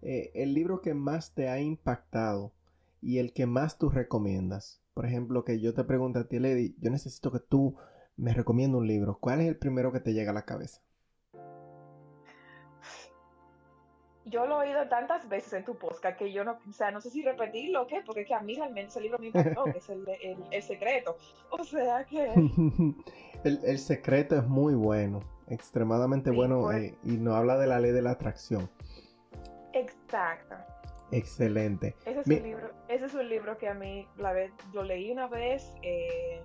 [0.00, 2.52] Eh, el libro que más te ha impactado
[3.02, 4.80] y el que más tú recomiendas.
[4.94, 7.76] Por ejemplo, que yo te pregunto a ti, Lady, yo necesito que tú
[8.16, 9.18] me recomiendas un libro.
[9.20, 10.80] ¿Cuál es el primero que te llega a la cabeza?
[14.24, 17.00] Yo lo he oído tantas veces en tu podcast que yo no, o sea, no
[17.00, 19.64] sé si repetirlo o qué, porque es que a mí realmente ese libro me impactó,
[19.64, 20.06] que es el,
[20.52, 21.16] el, secreto.
[21.50, 22.32] O sea que...
[23.44, 27.90] el, el secreto es muy bueno extremadamente bueno eh, y nos habla de la ley
[27.90, 28.70] de la atracción.
[29.72, 30.56] Exacto.
[31.12, 31.96] Excelente.
[32.06, 35.10] Ese es, un libro, ese es un libro que a mí la vez, lo leí
[35.10, 36.42] una vez eh,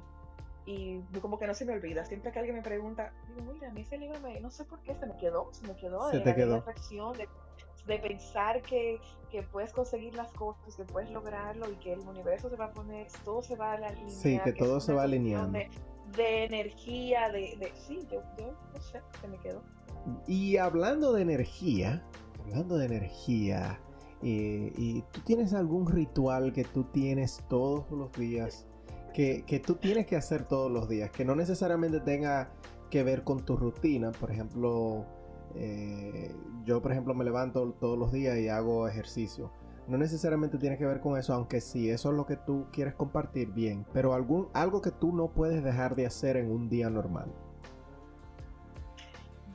[0.65, 2.03] y como que no se me olvida.
[2.05, 4.81] Siempre que alguien me pregunta, digo, mira, a mí ese libro me, no sé por
[4.81, 6.55] qué se me quedó, se me quedó se de te quedó.
[6.55, 7.29] atracción, de,
[7.85, 8.99] de pensar que,
[9.29, 12.71] que, puedes conseguir las cosas, que puedes lograrlo y que el universo se va a
[12.71, 14.09] poner, todo se va a alinear.
[14.09, 15.69] Sí, que, todo se va alineando de
[16.17, 19.61] energía, de, de sí, yo, yo no sé, se me quedó.
[20.27, 22.03] Y hablando de energía,
[22.43, 23.79] hablando de energía,
[24.21, 28.67] eh, ¿y tú tienes algún ritual que tú tienes todos los días,
[29.13, 32.51] que, que tú tienes que hacer todos los días, que no necesariamente tenga
[32.89, 34.11] que ver con tu rutina?
[34.11, 35.05] Por ejemplo,
[35.55, 36.33] eh,
[36.65, 39.51] yo por ejemplo me levanto todos los días y hago ejercicio
[39.87, 42.95] no necesariamente tiene que ver con eso, aunque si eso es lo que tú quieres
[42.95, 43.85] compartir, bien.
[43.93, 47.31] Pero algún, algo que tú no puedes dejar de hacer en un día normal.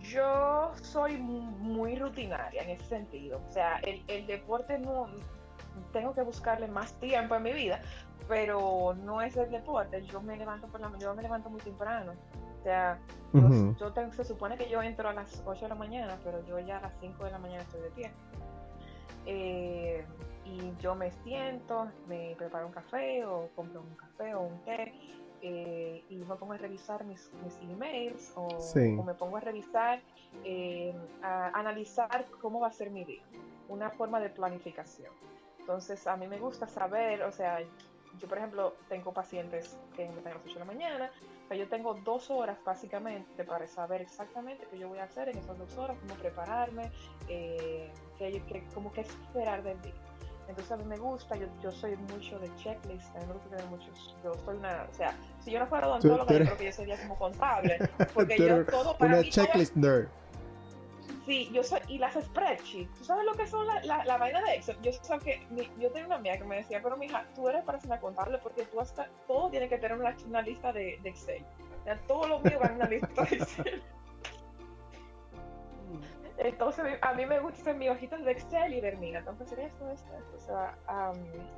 [0.01, 3.41] Yo soy muy rutinaria en ese sentido.
[3.47, 5.07] O sea, el, deporte no
[5.93, 7.81] tengo que buscarle más tiempo en mi vida,
[8.29, 10.05] pero no es el deporte.
[10.07, 12.13] Yo me levanto por la yo me levanto muy temprano.
[12.61, 12.99] O sea,
[13.33, 16.79] yo, se supone que yo entro a las 8 de la mañana, pero yo ya
[16.79, 18.13] a las 5 de la mañana estoy de pie.
[19.27, 20.05] Eh,
[20.45, 24.93] y yo me siento, me preparo un café o compro un café o un té
[25.43, 28.49] eh, y me pongo a revisar mis, mis emails o,
[29.05, 30.03] me pongo a revisar,
[30.45, 33.23] eh, a analizar cómo va a ser mi día,
[33.69, 35.13] una forma de planificación.
[35.61, 37.61] Entonces a mí me gusta saber, o sea,
[38.19, 41.11] yo por ejemplo tengo pacientes que me a las 8 de la mañana,
[41.51, 45.37] pero yo tengo dos horas básicamente para saber exactamente qué yo voy a hacer en
[45.37, 46.93] esas dos horas, cómo prepararme,
[47.29, 49.93] eh, qué, qué, cómo qué esperar del día.
[50.47, 53.49] Entonces a mí me gusta, yo, yo soy mucho de checklist, a mí me gusta
[53.49, 56.65] tener muchos, yo soy una, o sea, si yo no fuera odontóloga, yo creo que
[56.67, 57.79] yo sería como contable,
[58.15, 60.07] porque yo todo para Una checklist nerd.
[61.31, 64.43] Sí, yo soy, y las spreadsheets, ¿tú sabes lo que son la, la, la vaina
[64.43, 64.77] de Excel?
[64.83, 65.41] Yo sé que,
[65.79, 68.39] yo tengo una amiga que me decía, pero mija, tú eres para ser una contable
[68.39, 71.45] porque tú hasta, todo tiene que tener una, una lista de, de, Excel.
[71.83, 73.81] O sea, todo lo mío va en una lista de Excel.
[76.39, 80.13] Entonces, a mí me gusta hacer mis hojitas de Excel y que hacer esto, esto,
[80.13, 80.37] esto.
[80.37, 80.77] O sea,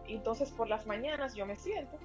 [0.07, 1.97] entonces por las mañanas yo me siento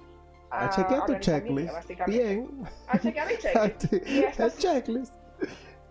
[0.50, 1.90] a, chequear tu checklist.
[2.06, 2.66] bien.
[2.86, 3.92] A chequear mi checklist.
[4.40, 5.12] El checklist.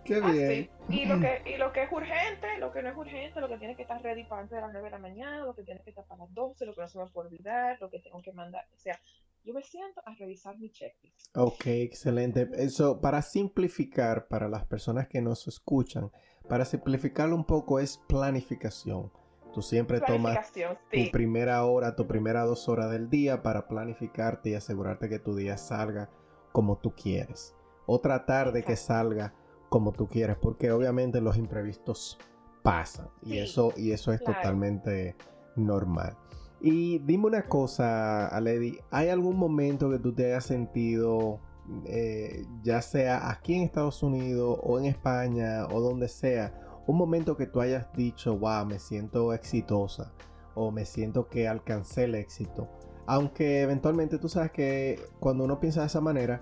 [0.08, 0.70] Qué bien.
[0.90, 3.58] Y lo, que, y lo que es urgente, lo que no es urgente, lo que
[3.58, 5.82] tiene que estar ready para antes de las 9 de la mañana, lo que tiene
[5.84, 8.22] que estar para las 12, lo que no se me puede olvidar, lo que tengo
[8.22, 8.66] que mandar.
[8.74, 8.98] O sea,
[9.44, 11.36] yo me siento a revisar mi checklist.
[11.36, 12.50] Ok, excelente.
[12.54, 16.12] Eso, para simplificar, para las personas que nos escuchan,
[16.48, 19.12] para simplificarlo un poco es planificación.
[19.54, 24.54] Tú siempre tomas tu primera hora, tu primera dos horas del día para planificarte y
[24.54, 26.10] asegurarte que tu día salga
[26.52, 27.56] como tú quieres.
[27.86, 29.34] O tratar de que salga
[29.70, 32.18] como tú quieres, porque obviamente los imprevistos
[32.64, 35.16] pasan y eso y eso es totalmente
[35.56, 36.18] normal.
[36.60, 41.40] Y dime una cosa, Aledi, ¿hay algún momento que tú te hayas sentido,
[41.86, 46.54] eh, ya sea aquí en Estados Unidos o en España o donde sea,
[46.88, 50.14] un momento que tú hayas dicho, wow, me siento exitosa
[50.56, 52.68] o me siento que alcancé el éxito.
[53.06, 56.42] Aunque eventualmente tú sabes que cuando uno piensa de esa manera,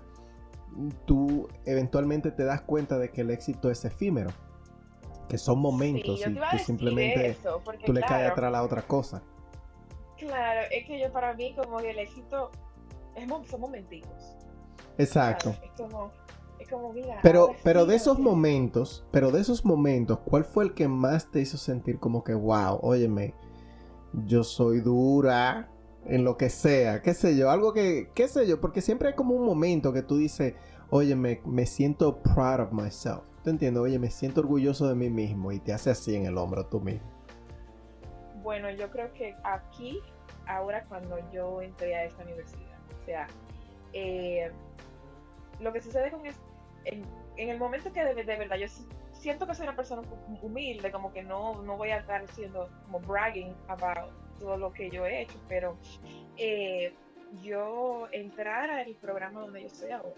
[1.04, 4.30] tú eventualmente te das cuenta de que el éxito es efímero.
[5.28, 7.36] Que son momentos y que simplemente
[7.84, 9.22] tú le caes atrás a la otra cosa.
[10.16, 12.50] Claro, es que yo para mí como que el éxito
[13.16, 14.36] es, son momentitos.
[14.98, 15.54] Exacto.
[15.60, 16.12] es como,
[17.22, 21.40] pero, pero de esos momentos, pero de esos momentos, ¿cuál fue el que más te
[21.40, 23.34] hizo sentir como que, wow, óyeme,
[24.24, 25.70] yo soy dura
[26.08, 29.14] en lo que sea, qué sé yo, algo que, qué sé yo, porque siempre hay
[29.14, 30.54] como un momento que tú dices,
[30.90, 33.22] óyeme, me siento proud of myself.
[33.42, 33.82] ¿Te entiendes?
[33.82, 36.80] Oye, me siento orgulloso de mí mismo y te hace así en el hombro tú
[36.80, 37.08] mismo.
[38.42, 40.00] Bueno, yo creo que aquí,
[40.46, 43.26] ahora cuando yo entré a esta universidad, o sea,
[43.92, 44.50] eh,
[45.60, 46.36] lo que sucede con es,
[46.84, 47.04] en,
[47.36, 48.66] el momento que de, verdad yo
[49.12, 50.02] siento que soy una persona
[50.42, 54.90] humilde, como que no, no voy a estar siendo como bragging about todo lo que
[54.90, 55.76] yo he hecho, pero
[56.36, 56.92] eh,
[57.42, 60.14] yo entrar al programa donde yo estoy ahora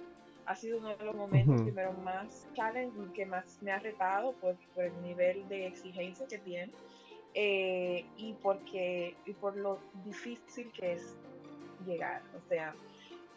[0.46, 4.56] ha sido uno de los momentos primero más challenging que más me ha retado por,
[4.74, 6.72] por el nivel de exigencia que tiene
[7.34, 11.18] eh, y porque y por lo difícil que es
[11.84, 12.22] llegar.
[12.34, 12.74] O sea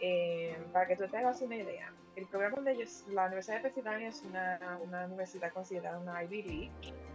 [0.02, 3.62] eh, para que tú te hagas una idea, el programa donde ellos, la Universidad de
[3.64, 6.72] Pensilvania es una, una, universidad considerada una Ivy League,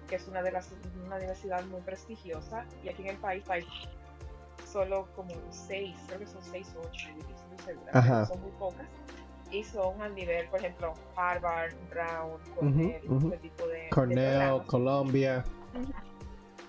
[0.08, 0.72] que es una de las
[1.04, 3.66] una universidad muy prestigiosa, y aquí en el país hay
[4.66, 7.08] solo como seis, creo que son seis o ocho,
[8.26, 8.86] son muy pocas,
[9.50, 15.44] y son al nivel, por ejemplo, Harvard, Brown, Cornell, ese tipo de Cornell, Columbia.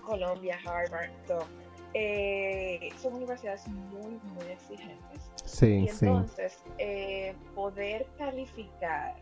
[0.04, 1.10] Colombia, Harvard.
[1.94, 5.27] Eh, son universidades muy, muy exigentes.
[5.48, 9.14] Sí, y entonces, eh, poder calificar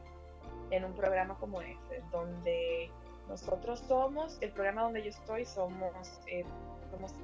[0.70, 2.90] en un programa como este, donde
[3.28, 6.44] nosotros somos, el programa donde yo estoy, somos, eh,
[6.90, 7.14] somos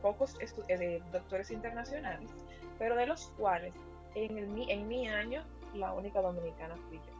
[0.00, 0.36] pocos
[1.12, 2.30] doctores internacionales,
[2.78, 3.74] pero de los cuales
[4.14, 7.12] en, el, en mi año la única dominicana fui yo.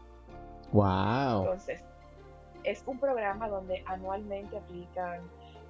[0.72, 1.42] Wow.
[1.42, 1.84] Entonces,
[2.64, 5.20] es un programa donde anualmente aplican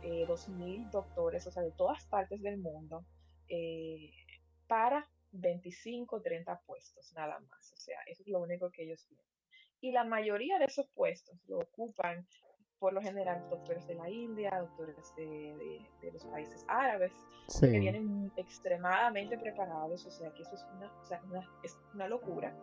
[0.03, 3.05] eh, 2.000 doctores, o sea, de todas partes del mundo,
[3.49, 4.11] eh,
[4.67, 7.73] para 25, 30 puestos, nada más.
[7.73, 9.27] O sea, eso es lo único que ellos tienen.
[9.81, 12.27] Y la mayoría de esos puestos lo ocupan,
[12.79, 17.13] por lo general, doctores de la India, doctores de, los países árabes,
[17.59, 22.07] que vienen extremadamente preparados, o sea, que eso es una, o sea, una, es una
[22.09, 22.57] locura.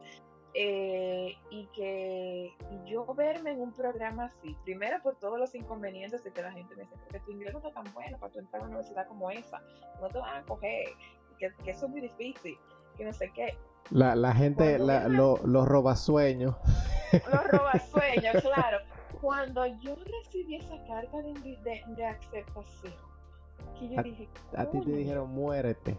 [0.56, 2.52] Eh, y que
[2.86, 6.76] yo verme en un programa así, primero por todos los inconvenientes de que la gente
[6.76, 9.08] me dice, que tu inglés no está tan bueno para tu entrar a una universidad
[9.08, 9.62] como esa,
[10.02, 10.88] no te van a coger,
[11.40, 12.58] que, eso es muy difícil,
[12.98, 13.58] que no sé qué.
[13.90, 16.56] La, la gente, la, los robasueños.
[17.12, 18.80] Los robasueños, claro.
[19.22, 21.34] Cuando yo recibí esa carta de,
[21.96, 22.94] de, aceptación,
[23.78, 25.98] que yo dije, a ti te dijeron muérete.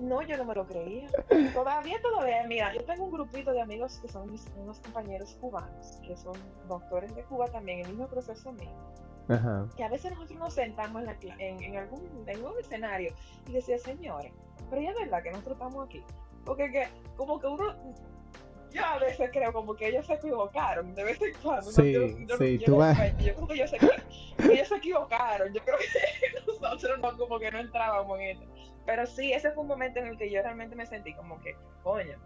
[0.00, 1.08] No, yo no me lo creía.
[1.52, 5.98] Todavía, todavía, mira, yo tengo un grupito de amigos que son mis, unos compañeros cubanos,
[6.06, 6.36] que son
[6.68, 8.70] doctores de Cuba también, el mismo proceso mío.
[9.28, 9.66] Ajá.
[9.76, 13.12] Que a veces nosotros nos sentamos en, en, algún, en un escenario
[13.46, 14.32] y decía, señores,
[14.70, 16.02] pero ya es verdad que nosotros estamos aquí.
[16.44, 17.74] Porque que, como que uno,
[18.70, 21.70] yo a veces creo como que ellos se equivocaron, de vez en cuando.
[21.70, 22.98] Sí, yo, sí, tú vas.
[23.18, 23.78] Yo creo que ellos se,
[24.52, 28.44] ellos se equivocaron, yo creo que nosotros no, como que no entrábamos en eso.
[28.86, 31.56] Pero sí, ese fue un momento en el que yo realmente me sentí como que,
[31.82, 32.16] coño,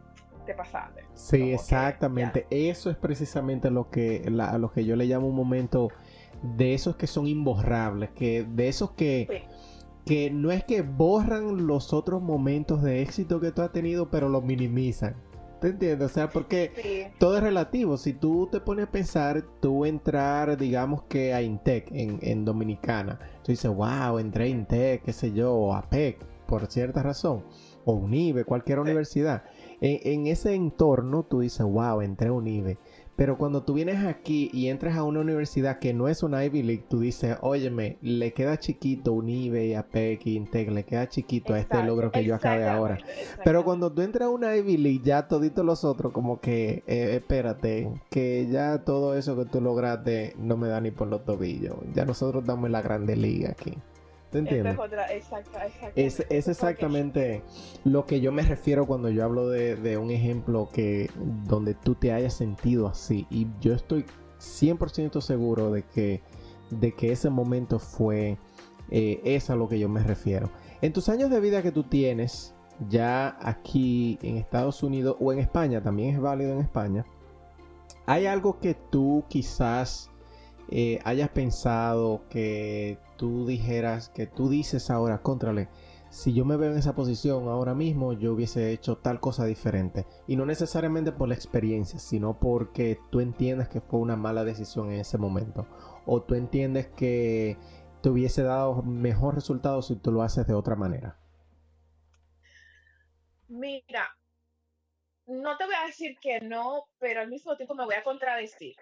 [0.47, 1.05] te pasaste.
[1.15, 2.47] Sí, exactamente.
[2.51, 5.89] Eso es precisamente lo que, a lo que yo le llamo un momento
[6.43, 9.45] de esos que son imborrables, que de esos que,
[10.05, 14.29] que no es que borran los otros momentos de éxito que tú has tenido, pero
[14.29, 15.15] los minimizan.
[15.63, 16.11] ¿Te entiendes?
[16.11, 17.97] O sea, porque todo es relativo.
[17.97, 23.21] Si tú te pones a pensar, tú entrar, digamos que a Intec en, en Dominicana,
[23.45, 27.45] tú dices, wow, entré a Intec, qué sé yo, o a PEC, por cierta razón,
[27.85, 29.45] o UNIBE, cualquier universidad.
[29.81, 32.79] En, en, ese entorno, tú dices, wow, entré a UNIBE.
[33.23, 36.65] Pero cuando tú vienes aquí y entras a una universidad que no es una Ivy
[36.65, 41.55] League, tú dices, óyeme, le queda chiquito un y a PEC, Intec, le queda chiquito
[41.55, 42.99] a este logro que yo acabé ahora.
[43.45, 47.15] Pero cuando tú entras a una Ivy League, ya toditos los otros, como que, eh,
[47.15, 51.77] espérate, que ya todo eso que tú lograste no me da ni por los tobillos.
[51.95, 53.79] Ya nosotros damos la grande liga aquí.
[54.33, 54.77] ¿Te entiendes?
[55.95, 57.43] Es, es, exactamente
[57.85, 61.11] lo que yo me refiero cuando yo hablo de, un ejemplo que
[61.45, 63.27] donde tú te hayas sentido así.
[63.29, 64.07] Y yo estoy
[64.41, 66.23] 100% seguro de que,
[66.71, 68.39] de que ese momento fue
[68.91, 70.51] eh, es a lo que yo me refiero.
[70.81, 72.55] En tus años de vida que tú tienes,
[72.89, 77.05] ya aquí en Estados Unidos o en España, también es válido en España,
[78.07, 80.11] ¿hay algo que tú quizás
[80.75, 85.69] eh, hayas pensado que tú dijeras, que tú dices ahora, contrale,
[86.09, 90.07] si yo me veo en esa posición ahora mismo, yo hubiese hecho tal cosa diferente.
[90.27, 94.91] Y no necesariamente por la experiencia, sino porque tú entiendes que fue una mala decisión
[94.91, 95.67] en ese momento.
[96.07, 97.59] O tú entiendes que
[98.03, 101.19] te hubiese dado mejor resultado si tú lo haces de otra manera.
[103.49, 104.09] Mira,
[105.27, 108.75] no te voy a decir que no, pero al mismo tiempo me voy a contradecir.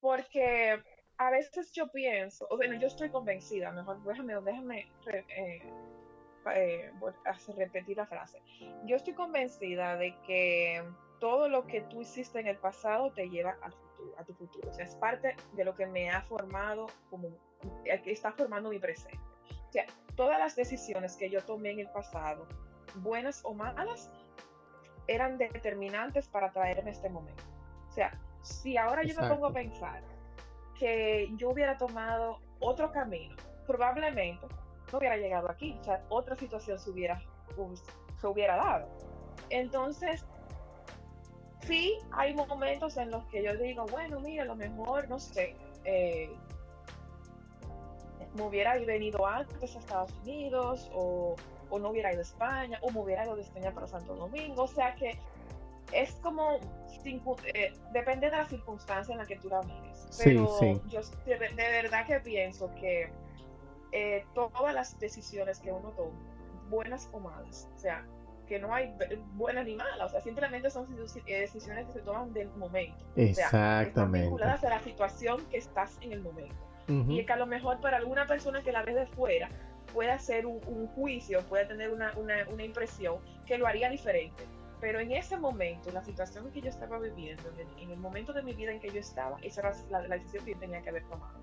[0.00, 0.82] Porque
[1.18, 5.62] a veces yo pienso, o bueno, yo estoy convencida, mejor déjame, déjame eh,
[6.54, 6.92] eh,
[7.56, 8.40] repetir la frase.
[8.84, 10.82] Yo estoy convencida de que
[11.18, 14.70] todo lo que tú hiciste en el pasado te lleva al futuro, a tu futuro.
[14.70, 17.28] O sea, es parte de lo que me ha formado, como
[17.84, 19.18] eh, que está formando mi presente.
[19.68, 22.46] O sea, todas las decisiones que yo tomé en el pasado,
[22.94, 24.08] buenas o malas,
[25.08, 27.42] eran determinantes para traerme este momento.
[27.88, 30.17] O sea, si ahora yo me pongo a pensar
[30.78, 33.34] que yo hubiera tomado otro camino,
[33.66, 34.46] probablemente
[34.92, 37.20] no hubiera llegado aquí, o sea, otra situación se hubiera,
[38.20, 38.88] se hubiera dado.
[39.50, 40.24] Entonces,
[41.60, 45.54] sí hay momentos en los que yo digo, bueno, mira, a lo mejor, no sé,
[45.84, 46.30] eh,
[48.34, 51.34] me hubiera venido antes a Estados Unidos o,
[51.70, 54.62] o, no hubiera ido a España o me hubiera ido de España para Santo Domingo,
[54.62, 55.18] o sea que
[55.92, 56.58] es como,
[57.54, 60.08] eh, depende de la circunstancia en la que tú la mires.
[60.22, 60.58] Pero
[60.88, 63.10] yo de, verdad que pienso que
[63.92, 66.18] eh, todas las decisiones que uno toma,
[66.68, 68.06] buenas o malas, o sea,
[68.46, 68.94] que no hay
[69.34, 70.86] buenas ni malas, o sea, simplemente son
[71.26, 73.04] eh, decisiones que se toman del momento.
[73.16, 73.88] Exactamente.
[73.88, 76.56] están vinculadas a la situación que estás en el momento.
[76.90, 79.50] Y que a lo mejor para alguna persona que la ve de fuera
[79.92, 84.42] puede hacer un, juicio, puede tener una, una, una impresión que lo haría diferente
[84.80, 87.42] pero en ese momento, la situación que yo estaba viviendo,
[87.78, 90.52] en el, momento de mi vida en que yo estaba, esa era la, decisión que
[90.52, 91.38] yo tenía que haber tomado.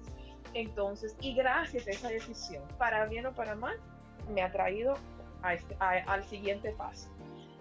[0.53, 3.77] Entonces, y gracias a esa decisión, para bien o para mal,
[4.29, 4.95] me ha traído
[5.41, 7.09] a este, al siguiente paso.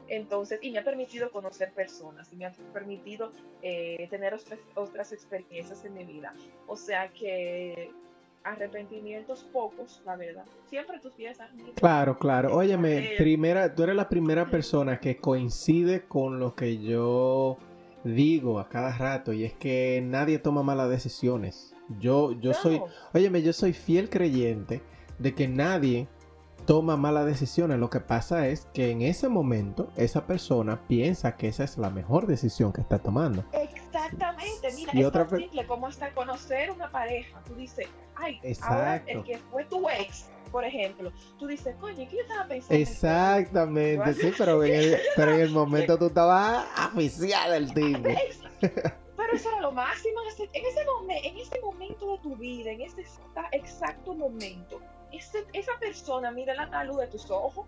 [0.07, 5.13] Entonces, y me ha permitido conocer personas, y me ha permitido eh, tener otras, otras
[5.13, 6.35] experiencias en mi vida.
[6.67, 7.91] O sea que
[8.45, 10.45] arrepentimientos pocos, la verdad.
[10.69, 11.51] Siempre tú piensas.
[11.75, 12.55] Claro, claro.
[12.55, 17.59] Óyeme, primera, tú eres la primera persona que coincide con lo que yo
[18.05, 21.75] digo a cada rato y es que nadie toma malas decisiones.
[21.99, 22.81] Yo, yo soy,
[23.13, 24.83] óyeme, yo soy fiel creyente
[25.19, 26.07] de que nadie
[26.67, 27.79] toma malas decisiones.
[27.79, 31.91] Lo que pasa es que en ese momento esa persona piensa que esa es la
[31.91, 33.45] mejor decisión que está tomando.
[33.95, 37.41] Exactamente, mira, es otra simple como hasta conocer una pareja.
[37.47, 37.87] Tú dices,
[38.17, 42.49] ay, ahora el que fue tu ex, por ejemplo, tú dices, coño, ¿qué yo estaba
[42.49, 42.83] pensando?
[42.83, 48.09] Exactamente, sí, pero en, el, pero en el momento tú estabas oficial del tipo.
[49.17, 52.73] Pero eso era lo máximo en ese, en ese, en ese momento de tu vida,
[52.73, 53.05] en ese
[53.53, 54.81] exacto momento
[55.53, 57.67] esa persona mira la luz de tus ojos,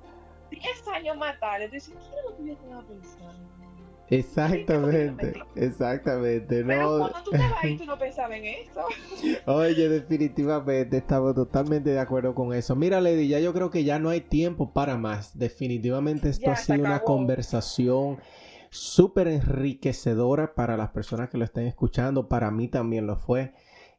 [0.51, 3.66] 10 años más tarde, tú dices, ¿qué es lo que yo estaba pensando?
[4.09, 6.65] Exactamente, exactamente.
[6.65, 8.85] Pero cuando tú te vas y tú no pensabas en eso.
[9.47, 12.77] Oye, definitivamente estamos totalmente de acuerdo con eso.
[12.77, 15.37] Mira, Lady, ya yo creo que ya no hay tiempo para más.
[15.37, 18.19] Definitivamente esto ha sido una conversación
[18.71, 22.29] súper enriquecedora para las personas que lo estén escuchando.
[22.29, 23.55] Para mí también lo fue.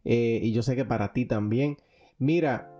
[0.06, 1.78] Eh, y yo sé que para ti también.
[2.18, 2.72] Mira,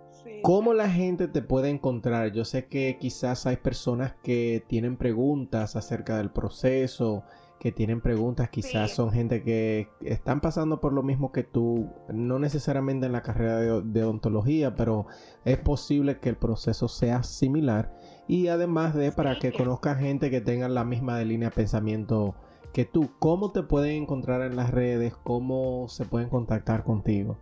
[0.42, 2.32] ¿Cómo la gente te puede encontrar?
[2.32, 7.24] Yo sé que quizás hay personas que tienen preguntas acerca del proceso,
[7.58, 12.38] que tienen preguntas, quizás son gente que están pasando por lo mismo que tú, no
[12.38, 15.06] necesariamente en la carrera de, de, odontología, pero
[15.44, 17.92] es posible que el proceso sea similar
[18.28, 22.36] y además de para que conozcan gente que tenga la misma línea de pensamiento
[22.72, 23.10] que tú.
[23.18, 25.14] ¿Cómo te pueden encontrar en las redes?
[25.24, 27.38] ¿Cómo se pueden contactar contigo?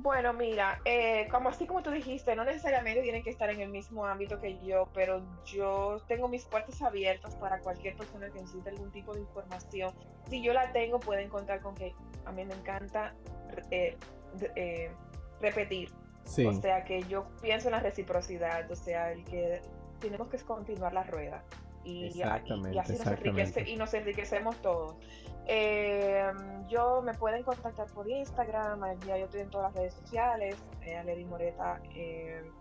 [0.00, 3.68] Bueno, mira, eh, como así como tú dijiste, no necesariamente tienen que estar en el
[3.68, 8.70] mismo ámbito que yo, pero yo tengo mis puertas abiertas para cualquier persona que necesite
[8.70, 9.92] algún tipo de información.
[10.30, 11.94] Si yo la tengo, pueden contar con que
[12.26, 13.12] a mí me encanta
[13.72, 13.96] eh,
[14.54, 14.90] eh,
[15.40, 15.90] repetir.
[16.46, 19.62] O sea, que yo pienso en la reciprocidad, o sea, el que
[19.98, 21.42] tenemos que continuar la rueda.
[21.84, 22.50] Y, así
[22.94, 24.96] nos, y nos enriquecemos todos.
[25.50, 26.30] Eh,
[26.68, 31.02] yo me pueden contactar por Instagram, ya yo estoy en todas las redes sociales, eh,
[31.04, 31.80] Lady Moreta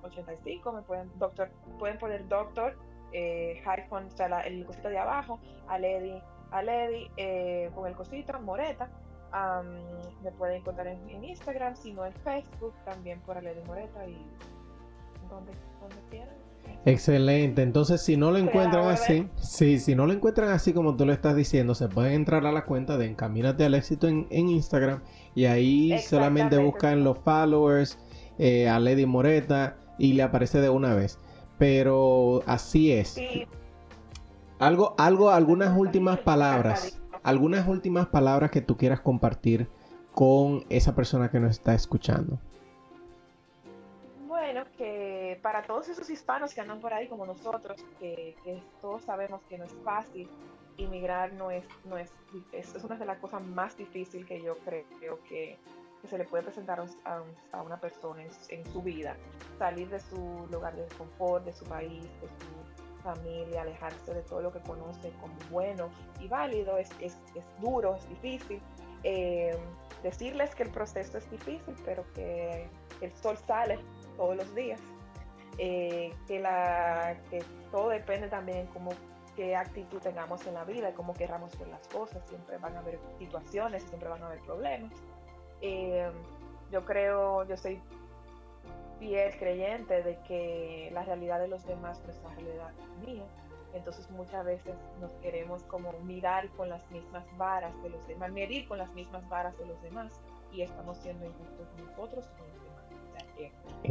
[0.01, 2.77] 85, me pueden, doctor, pueden poner doctor,
[3.11, 3.61] eh,
[3.91, 6.21] o sea, el cosito de abajo, a Lady,
[6.51, 8.89] a Lady eh, con el cosito, Moreta.
[10.23, 14.25] me pueden encontrar en, Instagram, sino en Facebook, también por Lady Moreta y
[15.29, 16.47] donde, donde quieran.
[16.88, 17.63] Excelente.
[17.63, 21.11] Entonces, si no lo encuentran así, sí, si no lo encuentran así como tú lo
[21.11, 25.01] estás diciendo, se pueden entrar a la cuenta de Encamínate al éxito en, Instagram
[25.36, 27.99] y ahí solamente buscan los followers
[28.38, 31.20] eh, a Lady Moreta y le aparece de una vez.
[31.57, 33.20] Pero así es.
[34.59, 39.68] Algo, algo, algunas últimas palabras, algunas últimas palabras que tú quieras compartir
[40.13, 42.39] con esa persona que nos está escuchando
[45.41, 48.36] para todos esos hispanos que andan por ahí como nosotros, que,
[48.82, 50.30] todos sabemos que no es fácil,
[50.78, 52.12] inmigrar no es, no es,
[52.52, 55.58] es, una de las cosas más difíciles que yo creo que,
[56.08, 56.82] se le puede presentar
[57.52, 59.18] a, una persona en, su vida.
[59.58, 64.41] Salir de su lugar de confort, de su país, de su familia, alejarse de todo
[64.41, 65.89] lo que conoce como bueno
[66.22, 67.18] y válido, es, es,
[67.60, 68.62] duro, es difícil.
[69.04, 69.58] Eh,
[70.02, 72.70] decirles que el proceso es difícil, pero que
[73.02, 73.80] el sol sale
[74.18, 74.82] todos los días
[75.57, 78.91] eh, que, la, que todo depende también como
[79.36, 82.28] qué actitud tengamos en la vida, cómo querramos ver las cosas.
[82.28, 84.91] Siempre van a haber situaciones, siempre van a haber problemas.
[85.61, 86.09] Eh,
[86.72, 87.82] yo creo, yo soy
[88.99, 92.74] fiel creyente de que la realidad de los demás no es la realidad
[93.05, 93.26] mía.
[93.74, 98.68] Entonces muchas veces nos queremos como mirar con las mismas varas de los demás, medir
[98.68, 100.20] con las mismas varas de los demás
[100.51, 102.66] y estamos siendo injustos nosotros con los.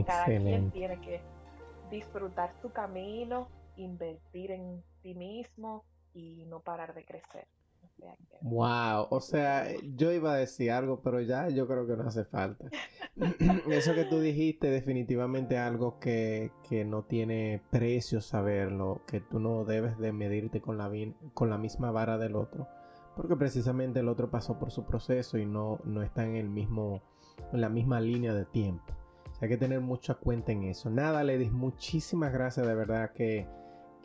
[0.07, 1.21] Cada quien tiene que
[1.91, 5.85] disfrutar tu camino, invertir en ti mismo
[6.15, 7.47] y no parar de crecer.
[8.43, 9.67] Wow, o sea,
[9.97, 12.69] yo iba a decir algo, pero ya yo creo que no hace falta.
[13.71, 19.65] Eso que tú dijiste definitivamente algo que, que, no tiene precio saberlo, que tú no
[19.65, 20.91] debes de medirte con la,
[21.33, 22.69] con la misma vara del otro,
[23.17, 27.03] porque precisamente el otro pasó por su proceso y no, no está en el mismo,
[27.53, 28.96] en la misma línea de tiempo
[29.41, 30.91] hay que tener mucha cuenta en eso.
[30.91, 32.67] Nada, Ledis, muchísimas gracias.
[32.67, 33.47] De verdad que,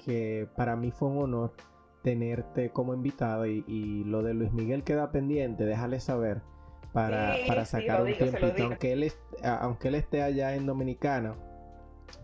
[0.04, 1.54] que para mí fue un honor
[2.04, 6.42] tenerte como invitado y, lo de Luis Miguel queda pendiente, déjale saber
[6.94, 9.12] para, para sacar un tiempito, aunque él,
[9.44, 11.36] aunque él esté allá en Dominicana,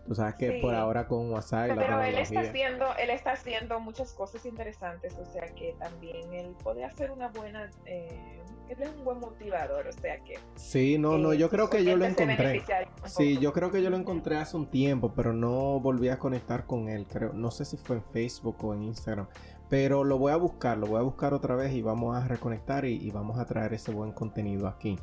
[0.06, 1.72] Tú sabes que por ahora con WhatsApp.
[1.76, 6.56] Pero él está haciendo, él está haciendo muchas cosas interesantes, o sea que también él
[6.62, 10.38] puede hacer una buena, eh, él es un buen motivador, o sea que.
[10.56, 12.62] Sí, no, no, yo creo que yo lo encontré.
[13.04, 16.66] Sí, yo creo que yo lo encontré hace un tiempo, pero no volví a conectar
[16.66, 19.26] con él, creo, no sé si fue en Facebook o en Instagram,
[19.68, 22.84] pero lo voy a buscar, lo voy a buscar otra vez y vamos a reconectar
[22.84, 24.98] y, vamos a traer ese buen contenido aquí.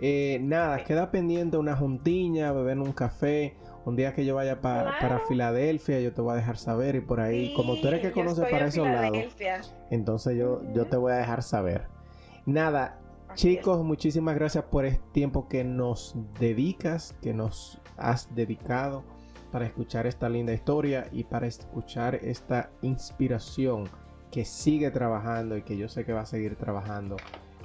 [0.00, 5.20] Eh, nada, queda pendiente una juntiña, beber un café un día que yo vaya para
[5.28, 8.48] Filadelfia, yo te voy a dejar saber y por ahí, como tú eres que conoces
[8.50, 9.36] para esos lados,
[9.90, 11.86] entonces yo, yo te voy a dejar saber.
[12.46, 12.98] Nada,
[13.34, 19.04] chicos, muchísimas gracias por este tiempo que nos dedicas, que nos has dedicado
[19.50, 23.88] para escuchar esta linda historia y para escuchar esta inspiración
[24.30, 27.16] que sigue trabajando y que yo sé que va a seguir trabajando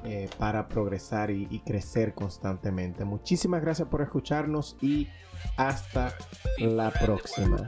[0.06, 3.06] eh, para progresar y, crecer constantemente.
[3.06, 5.08] Muchísimas gracias por escucharnos y
[5.58, 6.14] hasta
[6.60, 7.68] la próxima.